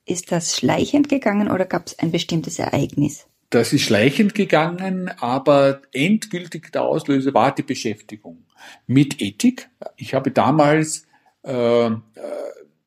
Ist 0.06 0.32
das 0.32 0.56
schleichend 0.56 1.08
gegangen 1.08 1.50
oder 1.50 1.66
gab 1.66 1.86
es 1.86 1.98
ein 1.98 2.10
bestimmtes 2.10 2.58
Ereignis? 2.58 3.26
Das 3.50 3.72
ist 3.72 3.82
schleichend 3.82 4.34
gegangen, 4.34 5.10
aber 5.18 5.82
endgültig 5.92 6.70
der 6.70 6.82
Auslöser 6.82 7.34
war 7.34 7.52
die 7.52 7.64
Beschäftigung 7.64 8.44
mit 8.86 9.20
Ethik. 9.20 9.68
Ich 9.96 10.14
habe 10.14 10.30
damals 10.30 11.08
äh, 11.42 11.90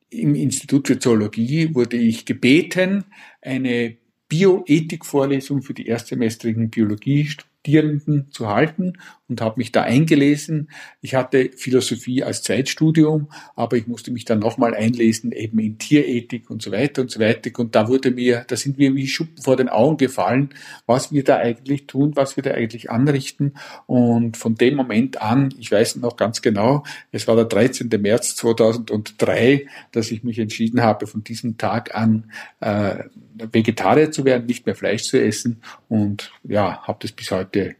im 0.08 0.34
Institut 0.34 0.86
für 0.86 0.98
Zoologie 0.98 1.74
wurde 1.74 1.98
ich 1.98 2.24
gebeten, 2.24 3.04
eine 3.42 3.96
Bioethik-Vorlesung 4.28 5.62
für 5.62 5.74
die 5.74 5.86
erstsemestrigen 5.86 6.70
Biologie 6.70 7.26
Studierenden 7.26 8.30
zu 8.30 8.48
halten 8.48 8.94
und 9.28 9.40
habe 9.40 9.58
mich 9.58 9.72
da 9.72 9.82
eingelesen. 9.82 10.70
Ich 11.00 11.14
hatte 11.14 11.50
Philosophie 11.56 12.22
als 12.22 12.42
Zweitstudium, 12.42 13.28
aber 13.56 13.76
ich 13.76 13.86
musste 13.86 14.10
mich 14.10 14.26
dann 14.26 14.38
nochmal 14.38 14.74
einlesen, 14.74 15.32
eben 15.32 15.58
in 15.60 15.78
Tierethik 15.78 16.50
und 16.50 16.60
so 16.60 16.70
weiter 16.72 17.02
und 17.02 17.10
so 17.10 17.20
weiter. 17.20 17.50
Und 17.58 17.74
da 17.74 17.88
wurde 17.88 18.10
mir, 18.10 18.44
da 18.46 18.56
sind 18.56 18.76
mir 18.76 18.94
wie 18.94 19.06
Schuppen 19.06 19.42
vor 19.42 19.56
den 19.56 19.70
Augen 19.70 19.96
gefallen, 19.96 20.50
was 20.86 21.10
wir 21.10 21.24
da 21.24 21.38
eigentlich 21.38 21.86
tun, 21.86 22.12
was 22.16 22.36
wir 22.36 22.42
da 22.42 22.50
eigentlich 22.50 22.90
anrichten. 22.90 23.54
Und 23.86 24.36
von 24.36 24.56
dem 24.56 24.76
Moment 24.76 25.22
an, 25.22 25.54
ich 25.58 25.72
weiß 25.72 25.96
noch 25.96 26.16
ganz 26.16 26.42
genau, 26.42 26.84
es 27.10 27.26
war 27.26 27.36
der 27.36 27.46
13. 27.46 27.88
März 28.00 28.36
2003, 28.36 29.66
dass 29.92 30.10
ich 30.10 30.22
mich 30.22 30.38
entschieden 30.38 30.82
habe, 30.82 31.06
von 31.06 31.24
diesem 31.24 31.56
Tag 31.56 31.94
an 31.94 32.30
äh, 32.60 33.04
Vegetarier 33.52 34.10
zu 34.10 34.26
werden, 34.26 34.46
nicht 34.46 34.66
mehr 34.66 34.74
Fleisch 34.74 35.04
zu 35.04 35.20
essen 35.20 35.62
und 35.88 36.30
ja, 36.44 36.82
habe 36.82 36.98
das 37.00 37.12
bis 37.12 37.30
heute 37.30 37.76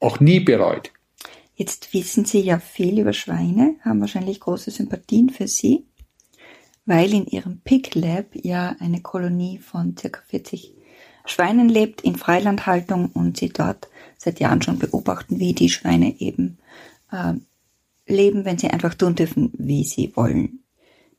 auch 0.00 0.20
nie 0.20 0.40
bereut. 0.40 0.92
Jetzt 1.54 1.94
wissen 1.94 2.24
Sie 2.24 2.40
ja 2.40 2.58
viel 2.58 2.98
über 2.98 3.12
Schweine, 3.12 3.76
haben 3.82 4.00
wahrscheinlich 4.00 4.40
große 4.40 4.70
Sympathien 4.70 5.30
für 5.30 5.48
sie, 5.48 5.86
weil 6.84 7.12
in 7.14 7.26
Ihrem 7.26 7.60
Pig 7.64 7.94
Lab 7.94 8.26
ja 8.34 8.76
eine 8.78 9.00
Kolonie 9.00 9.58
von 9.58 9.96
circa 9.96 10.20
40 10.28 10.74
Schweinen 11.24 11.68
lebt 11.68 12.02
in 12.02 12.14
Freilandhaltung 12.14 13.10
und 13.12 13.36
Sie 13.36 13.48
dort 13.48 13.88
seit 14.16 14.38
Jahren 14.38 14.62
schon 14.62 14.78
beobachten, 14.78 15.40
wie 15.40 15.54
die 15.54 15.70
Schweine 15.70 16.20
eben 16.20 16.58
äh, 17.10 17.34
leben, 18.06 18.44
wenn 18.44 18.58
sie 18.58 18.68
einfach 18.68 18.94
tun 18.94 19.14
dürfen, 19.14 19.52
wie 19.58 19.84
sie 19.84 20.12
wollen. 20.14 20.60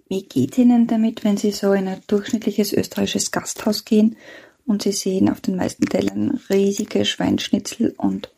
Wie 0.09 0.23
geht 0.23 0.57
Ihnen 0.57 0.87
damit, 0.87 1.25
wenn 1.25 1.35
Sie 1.35 1.51
so 1.51 1.73
in 1.73 1.87
ein 1.87 2.01
durchschnittliches 2.07 2.71
österreichisches 2.71 3.31
Gasthaus 3.31 3.83
gehen 3.83 4.15
und 4.65 4.83
Sie 4.83 4.93
sehen 4.93 5.29
auf 5.29 5.41
den 5.41 5.57
meisten 5.57 5.85
Tellern 5.85 6.39
riesige 6.49 7.03
Schweinschnitzel 7.03 7.93
und 7.97 8.31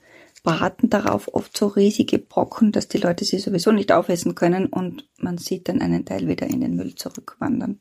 braten 0.57 0.89
darauf 0.89 1.33
oft 1.33 1.55
so 1.55 1.67
riesige 1.67 2.19
Brocken, 2.19 2.71
dass 2.71 2.87
die 2.87 2.97
Leute 2.97 3.25
sie 3.25 3.39
sowieso 3.39 3.71
nicht 3.71 3.91
aufessen 3.91 4.35
können 4.35 4.67
und 4.67 5.07
man 5.17 5.37
sieht 5.37 5.69
dann 5.69 5.81
einen 5.81 6.05
Teil 6.05 6.27
wieder 6.27 6.47
in 6.47 6.61
den 6.61 6.75
Müll 6.75 6.95
zurückwandern? 6.95 7.79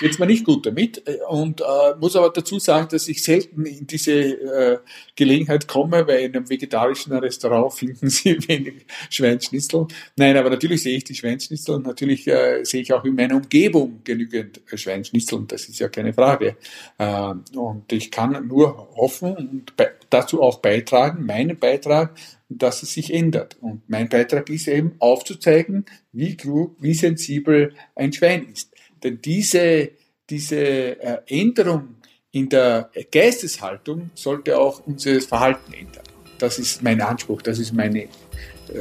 Jetzt 0.00 0.20
mal 0.20 0.26
nicht 0.26 0.44
gut 0.44 0.64
damit 0.64 1.02
äh, 1.06 1.18
und 1.28 1.60
äh, 1.60 1.64
muss 1.98 2.14
aber 2.14 2.30
dazu 2.30 2.58
sagen, 2.58 2.88
dass 2.90 3.08
ich 3.08 3.22
selten 3.22 3.66
in 3.66 3.86
diese 3.86 4.12
äh, 4.12 4.78
Gelegenheit 5.16 5.66
komme, 5.66 6.06
weil 6.06 6.20
in 6.20 6.36
einem 6.36 6.48
vegetarischen 6.48 7.12
Restaurant 7.14 7.72
finden 7.72 8.08
Sie 8.10 8.36
wenig 8.48 8.86
Schweinsschnitzel. 9.10 9.86
Nein, 10.16 10.36
aber 10.36 10.50
natürlich 10.50 10.82
sehe 10.82 10.96
ich 10.96 11.04
die 11.04 11.14
Schweinsschnitzel 11.14 11.74
und 11.74 11.86
natürlich 11.86 12.28
äh, 12.28 12.64
sehe 12.64 12.82
ich 12.82 12.92
auch 12.92 13.04
in 13.04 13.16
meiner 13.16 13.36
Umgebung 13.36 14.00
genügend 14.04 14.60
Schweinsschnitzel 14.72 15.38
und 15.38 15.50
das 15.52 15.68
ist 15.68 15.80
ja 15.80 15.88
keine 15.88 16.12
Frage. 16.12 16.56
Äh, 16.98 17.34
und 17.56 17.92
ich 17.92 18.10
kann 18.10 18.46
nur 18.46 18.88
hoffen 18.94 19.36
und 19.36 19.72
dazu 20.10 20.42
auch 20.42 20.58
beitragen, 20.58 21.26
meinen 21.26 21.58
Beitrag, 21.58 22.14
dass 22.48 22.82
es 22.82 22.94
sich 22.94 23.12
ändert. 23.12 23.56
Und 23.60 23.88
mein 23.88 24.08
Beitrag 24.08 24.48
ist 24.48 24.68
eben 24.68 24.94
aufzuzeigen, 25.00 25.84
wie 26.12 26.36
klug, 26.36 26.76
wie 26.80 26.94
sensibel 26.94 27.74
ein 27.94 28.12
Schwein 28.12 28.46
ist. 28.50 28.67
Denn 29.02 29.20
diese, 29.20 29.90
diese 30.28 31.26
Änderung 31.28 31.96
in 32.32 32.48
der 32.48 32.90
Geisteshaltung 33.10 34.10
sollte 34.14 34.58
auch 34.58 34.86
unser 34.86 35.20
Verhalten 35.20 35.72
ändern. 35.72 36.04
Das 36.38 36.58
ist 36.58 36.82
mein 36.82 37.00
Anspruch, 37.00 37.42
das 37.42 37.58
ist 37.58 37.72
meine, 37.72 38.02
äh, 38.02 38.08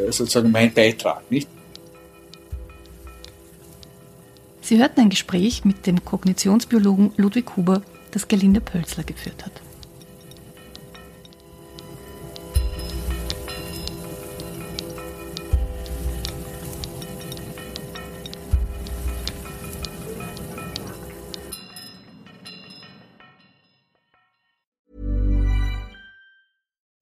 sozusagen 0.09 0.51
mein 0.51 0.73
Beitrag, 0.73 1.29
nicht? 1.31 1.49
Sie 4.61 4.77
hörten 4.77 4.99
ein 4.99 5.09
Gespräch 5.09 5.63
mit 5.63 5.87
dem 5.87 6.03
Kognitionsbiologen 6.03 7.13
Ludwig 7.15 7.55
Huber, 7.55 7.81
das 8.11 8.27
Gelinde 8.27 8.59
Pölzler 8.59 9.03
geführt 9.03 9.45
hat. 9.45 9.61